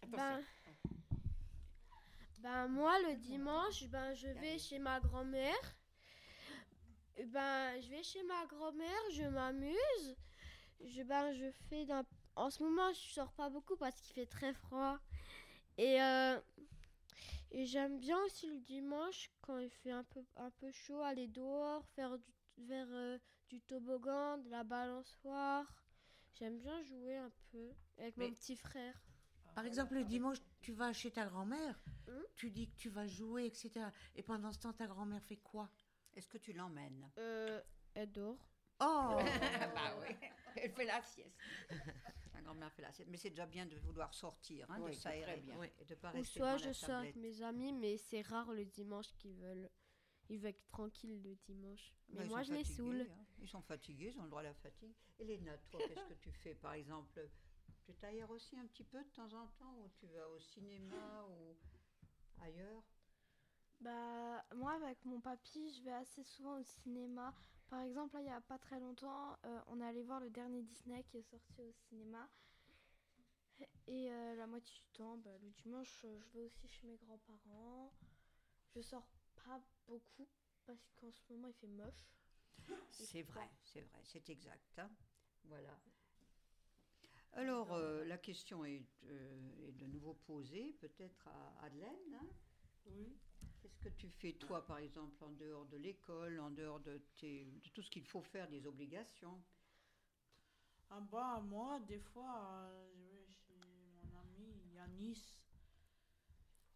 Ben, 0.09 0.42
ben 2.45 2.69
moi 2.69 2.95
le 3.09 3.17
dimanche, 3.17 3.85
ben 3.89 4.13
je 4.15 4.29
vais 4.29 4.59
chez 4.59 4.79
ma 4.79 5.01
grand-mère. 5.01 5.65
Ben 7.29 7.81
je 7.81 7.89
vais 7.89 8.03
chez 8.03 8.23
ma 8.25 8.45
grand-mère, 8.47 9.03
je 9.13 9.23
m'amuse. 9.23 10.17
Je 10.85 11.03
ben 11.03 11.33
je 11.33 11.51
fais 11.71 11.87
d'un 11.87 12.05
en 12.37 12.51
ce 12.51 12.63
moment, 12.63 12.92
je 12.92 13.13
sors 13.15 13.33
pas 13.33 13.49
beaucoup 13.49 13.77
parce 13.77 13.99
qu'il 14.03 14.13
fait 14.15 14.27
très 14.27 14.53
froid. 14.53 14.99
Et 15.79 16.03
euh, 16.03 16.38
et 17.51 17.65
j'aime 17.65 17.99
bien 17.99 18.19
aussi 18.25 18.47
le 18.49 18.59
dimanche 18.61 19.31
quand 19.40 19.59
il 19.59 19.71
fait 19.71 19.92
un 19.92 20.05
peu 20.05 20.23
un 20.37 20.51
peu 20.51 20.71
chaud 20.71 21.01
aller 21.01 21.29
dehors, 21.29 21.87
faire 21.97 22.19
du 22.19 22.33
faire 22.69 22.87
euh, 22.90 23.19
du 23.49 23.61
toboggan, 23.63 24.37
de 24.38 24.51
la 24.51 24.65
balançoire. 24.65 25.67
J'aime 26.35 26.59
bien 26.59 26.83
jouer 26.83 27.17
un 27.17 27.31
peu 27.53 27.71
avec 27.97 28.17
Mais- 28.19 28.29
mon 28.29 28.35
petit 28.35 28.57
frère. 28.57 29.01
Par 29.55 29.65
exemple, 29.65 29.94
le 29.94 30.05
dimanche, 30.05 30.38
tu 30.61 30.73
vas 30.73 30.92
chez 30.92 31.11
ta 31.11 31.27
grand-mère, 31.27 31.79
tu 32.37 32.50
dis 32.50 32.69
que 32.71 32.77
tu 32.77 32.88
vas 32.88 33.07
jouer, 33.07 33.46
etc. 33.46 33.71
Et 34.17 34.23
pendant 34.23 34.52
ce 34.52 34.59
temps, 34.59 34.73
ta 34.73 34.87
grand-mère 34.87 35.23
fait 35.23 35.37
quoi? 35.37 35.71
Est-ce 36.15 36.29
que 36.29 36.38
tu 36.38 36.52
l'emmènes? 36.52 37.11
Euh, 37.19 37.61
elle 37.94 38.11
dort. 38.13 38.38
Oh 38.81 39.17
Bah 39.75 39.96
oui, 40.00 40.17
elle 40.57 40.73
fait 40.73 40.85
la 40.85 41.00
sieste. 41.02 41.37
La 42.35 42.40
grand-mère 42.42 42.73
fait 42.73 42.83
la 42.83 42.92
sieste. 42.92 43.09
Mais 43.11 43.17
c'est 43.17 43.31
déjà 43.31 43.46
bien 43.46 43.67
de 43.67 43.77
vouloir 43.77 44.13
sortir, 44.15 44.69
hein, 44.71 44.79
Oui, 44.81 44.90
de 44.90 44.96
s'aérer 44.96 45.37
bien. 45.40 45.57
bien. 45.57 45.71
Et 45.81 45.85
de 45.85 45.94
pas 45.94 46.11
Ou 46.13 46.17
rester 46.17 46.40
soit 46.40 46.57
je 46.59 46.73
sors 46.73 46.90
avec 46.96 47.17
mes 47.17 47.42
amis, 47.42 47.73
mais 47.73 47.96
c'est 47.96 48.23
rare 48.23 48.52
le 48.52 48.65
dimanche 48.65 49.13
qu'ils 49.17 49.35
veulent. 49.35 49.71
Ils 50.31 50.38
veulent 50.38 50.50
être 50.50 50.67
tranquilles 50.67 51.23
le 51.23 51.35
dimanche. 51.37 51.94
Mais 52.09 52.23
Bah, 52.23 52.27
moi, 52.27 52.42
je 52.42 52.55
les 52.55 52.65
saoule. 52.65 53.02
hein. 53.02 53.25
Ils 53.40 53.48
sont 53.48 53.63
fatigués, 53.63 54.11
ils 54.15 54.19
ont 54.19 54.25
le 54.25 54.31
droit 54.31 54.40
à 54.40 54.44
la 54.44 54.55
fatigue. 54.55 54.94
Elena, 55.19 55.57
toi, 55.71 55.81
qu'est-ce 55.88 56.05
que 56.07 56.15
tu 56.15 56.33
fais 56.33 56.55
par 56.55 56.73
exemple 56.73 57.29
Tu 57.85 57.95
t'aères 57.95 58.31
aussi 58.31 58.57
un 58.57 58.67
petit 58.67 58.85
peu 58.85 59.03
de 59.03 59.09
temps 59.11 59.33
en 59.35 59.47
temps 59.59 59.75
ou 59.79 59.89
tu 60.01 60.07
vas 60.07 60.29
au 60.29 60.39
cinéma 60.39 61.25
ou 61.29 61.57
ailleurs? 62.43 62.83
Bah, 63.81 64.43
moi, 64.55 64.73
avec 64.75 65.05
mon 65.05 65.21
papy, 65.21 65.71
je 65.77 65.83
vais 65.83 65.93
assez 65.93 66.23
souvent 66.23 66.59
au 66.59 66.63
cinéma. 66.63 67.35
Par 67.69 67.81
exemple, 67.83 68.15
là, 68.15 68.21
il 68.21 68.25
n'y 68.25 68.33
a 68.33 68.41
pas 68.41 68.59
très 68.59 68.81
longtemps, 68.81 69.37
euh, 69.45 69.61
on 69.67 69.81
est 69.81 69.85
allé 69.85 70.03
voir 70.03 70.21
le 70.21 70.31
dernier 70.31 70.63
Disney 70.63 71.03
qui 71.05 71.19
est 71.19 71.23
sorti 71.31 71.63
au 71.63 71.73
cinéma. 71.73 72.29
Et 73.87 74.11
euh, 74.11 74.35
la 74.37 74.47
moitié 74.47 74.75
du 74.75 74.87
temps, 74.97 75.19
bah, 75.19 75.37
le 75.43 75.51
dimanche, 75.51 76.05
euh, 76.05 76.19
je 76.21 76.39
vais 76.39 76.45
aussi 76.47 76.69
chez 76.69 76.87
mes 76.87 76.97
grands-parents. 76.97 77.93
Je 78.75 78.81
sors 78.81 79.07
pas 79.45 79.61
beaucoup 79.87 80.27
parce 80.65 80.91
qu'en 80.97 81.11
ce 81.13 81.33
moment, 81.33 81.49
il 81.49 81.55
fait 81.55 81.67
moche. 81.67 82.09
C'est 82.91 83.23
vrai, 83.23 83.51
c'est 83.63 83.81
vrai, 83.83 84.01
c'est 84.05 84.29
exact. 84.31 84.79
hein. 84.79 84.91
Voilà. 85.45 85.79
Alors, 87.37 87.73
euh, 87.75 88.05
la 88.05 88.19
question 88.19 88.65
est, 88.65 88.83
euh, 89.07 89.69
est 89.69 89.73
de 89.73 89.87
nouveau 89.87 90.15
posée, 90.27 90.73
peut-être 90.81 91.27
à 91.29 91.65
Adelaine. 91.67 92.15
hein. 92.15 92.27
Oui. 92.87 93.17
Qu'est-ce 93.61 93.79
que 93.79 93.89
tu 93.89 94.09
fais, 94.11 94.33
toi, 94.35 94.65
par 94.67 94.79
exemple, 94.79 95.23
en 95.25 95.31
dehors 95.31 95.65
de 95.67 95.77
l'école, 95.79 96.39
en 96.39 96.51
dehors 96.51 96.81
de, 96.81 96.99
tes- 97.17 97.47
de 97.47 97.69
tout 97.71 97.83
ce 97.83 97.91
qu'il 97.91 98.05
faut 98.05 98.21
faire, 98.21 98.49
des 98.49 98.67
obligations? 98.67 99.43
Ah 100.91 101.01
bah, 101.01 101.41
moi, 101.41 101.81
des 101.81 101.99
fois, 101.99 102.45
euh, 102.47 102.93
je 102.95 103.03
vais 103.17 103.27
chez 103.33 103.55
mon 103.95 104.19
ami 104.21 104.63
Yanis. 104.75 105.41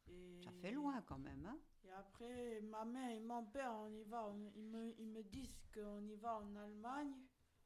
Et... 0.09 0.41
Ça 0.43 0.51
fait 0.63 0.73
loin 0.73 1.03
quand 1.03 1.19
même, 1.19 1.45
hein 1.47 1.59
Et 1.85 1.91
après, 1.91 2.61
ma 2.63 2.85
mère 2.85 3.11
et 3.11 3.21
mon 3.21 3.45
père, 3.45 3.73
on 3.75 3.93
y 3.95 4.03
va, 4.05 4.25
on- 4.27 4.51
ils, 4.57 4.65
me, 4.65 4.95
ils 4.99 5.07
me 5.09 5.23
disent 5.23 5.67
qu'on 5.75 6.03
y 6.09 6.17
va 6.17 6.39
en 6.39 6.57
Allemagne, 6.57 7.15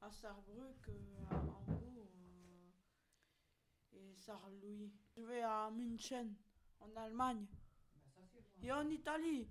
à 0.01 0.11
Saarbrück, 0.11 0.91
à 1.31 1.37
Hambourg 1.37 2.11
Je 5.17 5.23
vais 5.23 5.43
à 5.43 5.71
München, 5.71 6.35
en 6.81 6.97
Allemagne. 6.97 7.47
Et 8.63 8.73
en 8.73 8.89
Italie. 8.89 9.49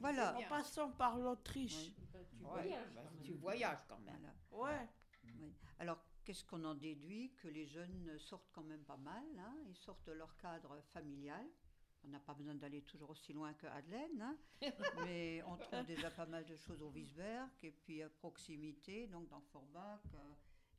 Voilà. 0.00 0.36
En 0.36 0.42
passant 0.48 0.90
par 0.92 1.18
l'Autriche. 1.18 1.92
Tu 2.30 2.36
voyages, 2.42 2.94
bah, 2.94 3.02
tu 3.22 3.32
voyages 3.34 3.86
quand 3.88 3.98
même. 4.00 4.32
Ouais. 4.50 4.88
Oui. 5.24 5.52
Alors, 5.78 5.98
qu'est-ce 6.24 6.44
qu'on 6.44 6.64
en 6.64 6.74
déduit 6.74 7.32
Que 7.36 7.48
les 7.48 7.66
jeunes 7.66 8.18
sortent 8.18 8.50
quand 8.52 8.62
même 8.62 8.84
pas 8.84 8.96
mal, 8.96 9.24
hein 9.38 9.56
ils 9.68 9.76
sortent 9.76 10.06
de 10.06 10.12
leur 10.12 10.36
cadre 10.36 10.80
familial. 10.92 11.46
On 12.04 12.08
n'a 12.08 12.20
pas 12.20 12.34
besoin 12.34 12.54
d'aller 12.54 12.82
toujours 12.82 13.10
aussi 13.10 13.32
loin 13.32 13.52
que 13.54 13.66
Adelaine, 13.66 14.22
hein, 14.22 14.36
mais 15.04 15.42
on 15.42 15.56
trouve 15.56 15.84
déjà 15.84 16.10
pas 16.10 16.26
mal 16.26 16.44
de 16.44 16.54
choses 16.56 16.80
au 16.80 16.90
Wiesberg 16.90 17.50
et 17.64 17.72
puis 17.72 18.00
à 18.00 18.08
proximité, 18.08 19.08
donc 19.08 19.28
dans 19.28 19.40
Forbach 19.40 20.00
euh, 20.14 20.34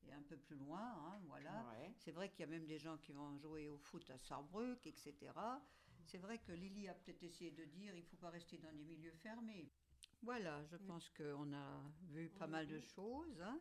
et 0.10 0.14
un 0.14 0.22
peu 0.24 0.38
plus 0.38 0.56
loin, 0.58 0.82
hein, 0.82 1.20
voilà. 1.28 1.66
Ouais. 1.80 1.94
C'est 1.98 2.12
vrai 2.12 2.30
qu'il 2.30 2.42
y 2.42 2.44
a 2.44 2.48
même 2.48 2.66
des 2.66 2.80
gens 2.80 2.98
qui 2.98 3.12
vont 3.12 3.36
jouer 3.38 3.68
au 3.70 3.78
foot 3.78 4.10
à 4.10 4.18
Saarbrück, 4.18 4.86
etc. 4.88 5.14
C'est 6.06 6.18
vrai 6.20 6.38
que 6.40 6.52
Lily 6.54 6.88
a 6.88 6.94
peut-être 6.94 7.24
essayé 7.24 7.52
de 7.52 7.66
dire 7.66 7.94
il 7.96 8.02
ne 8.02 8.06
faut 8.08 8.18
pas 8.18 8.30
rester 8.30 8.58
dans 8.58 8.72
des 8.74 8.84
milieux 8.86 9.12
fermés. 9.12 9.70
Voilà, 10.22 10.64
je 10.66 10.78
pense 10.78 11.10
qu'on 11.10 11.54
a 11.54 11.82
vu 12.10 12.30
pas 12.30 12.48
mal 12.48 12.68
de 12.68 12.80
choses. 12.80 13.42
hein. 13.42 13.60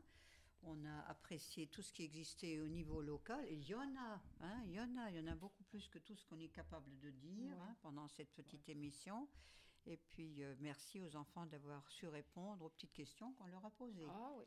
On 0.63 0.85
a 0.87 1.01
apprécié 1.09 1.67
tout 1.67 1.83
ce 1.83 1.93
qui 1.93 2.03
existait 2.05 2.61
au 2.61 2.67
niveau 2.69 3.03
local. 3.03 3.45
Et 3.49 3.55
il 3.55 3.69
y 3.69 3.75
en 3.75 3.95
a, 3.97 4.21
hein, 4.41 4.63
il 4.65 4.73
y 4.73 4.81
en 4.81 4.97
a, 4.97 5.11
il 5.11 5.17
y 5.17 5.21
en 5.21 5.27
a 5.31 5.35
beaucoup 5.35 5.63
plus 5.65 5.89
que 5.89 5.99
tout 5.99 6.15
ce 6.17 6.25
qu'on 6.25 6.39
est 6.41 6.49
capable 6.49 6.97
de 6.99 7.11
dire 7.11 7.61
hein, 7.61 7.77
pendant 7.83 8.09
cette 8.09 8.33
petite 8.33 8.69
émission. 8.69 9.29
Et 9.85 9.97
puis, 9.97 10.43
euh, 10.43 10.55
merci 10.59 11.01
aux 11.01 11.15
enfants 11.15 11.47
d'avoir 11.47 11.89
su 11.91 12.09
répondre 12.09 12.65
aux 12.65 12.71
petites 12.71 12.93
questions 12.93 13.33
qu'on 13.35 13.47
leur 13.47 13.65
a 13.65 13.71
posées. 13.71 14.07
Ah 14.09 14.33
oui. 14.37 14.45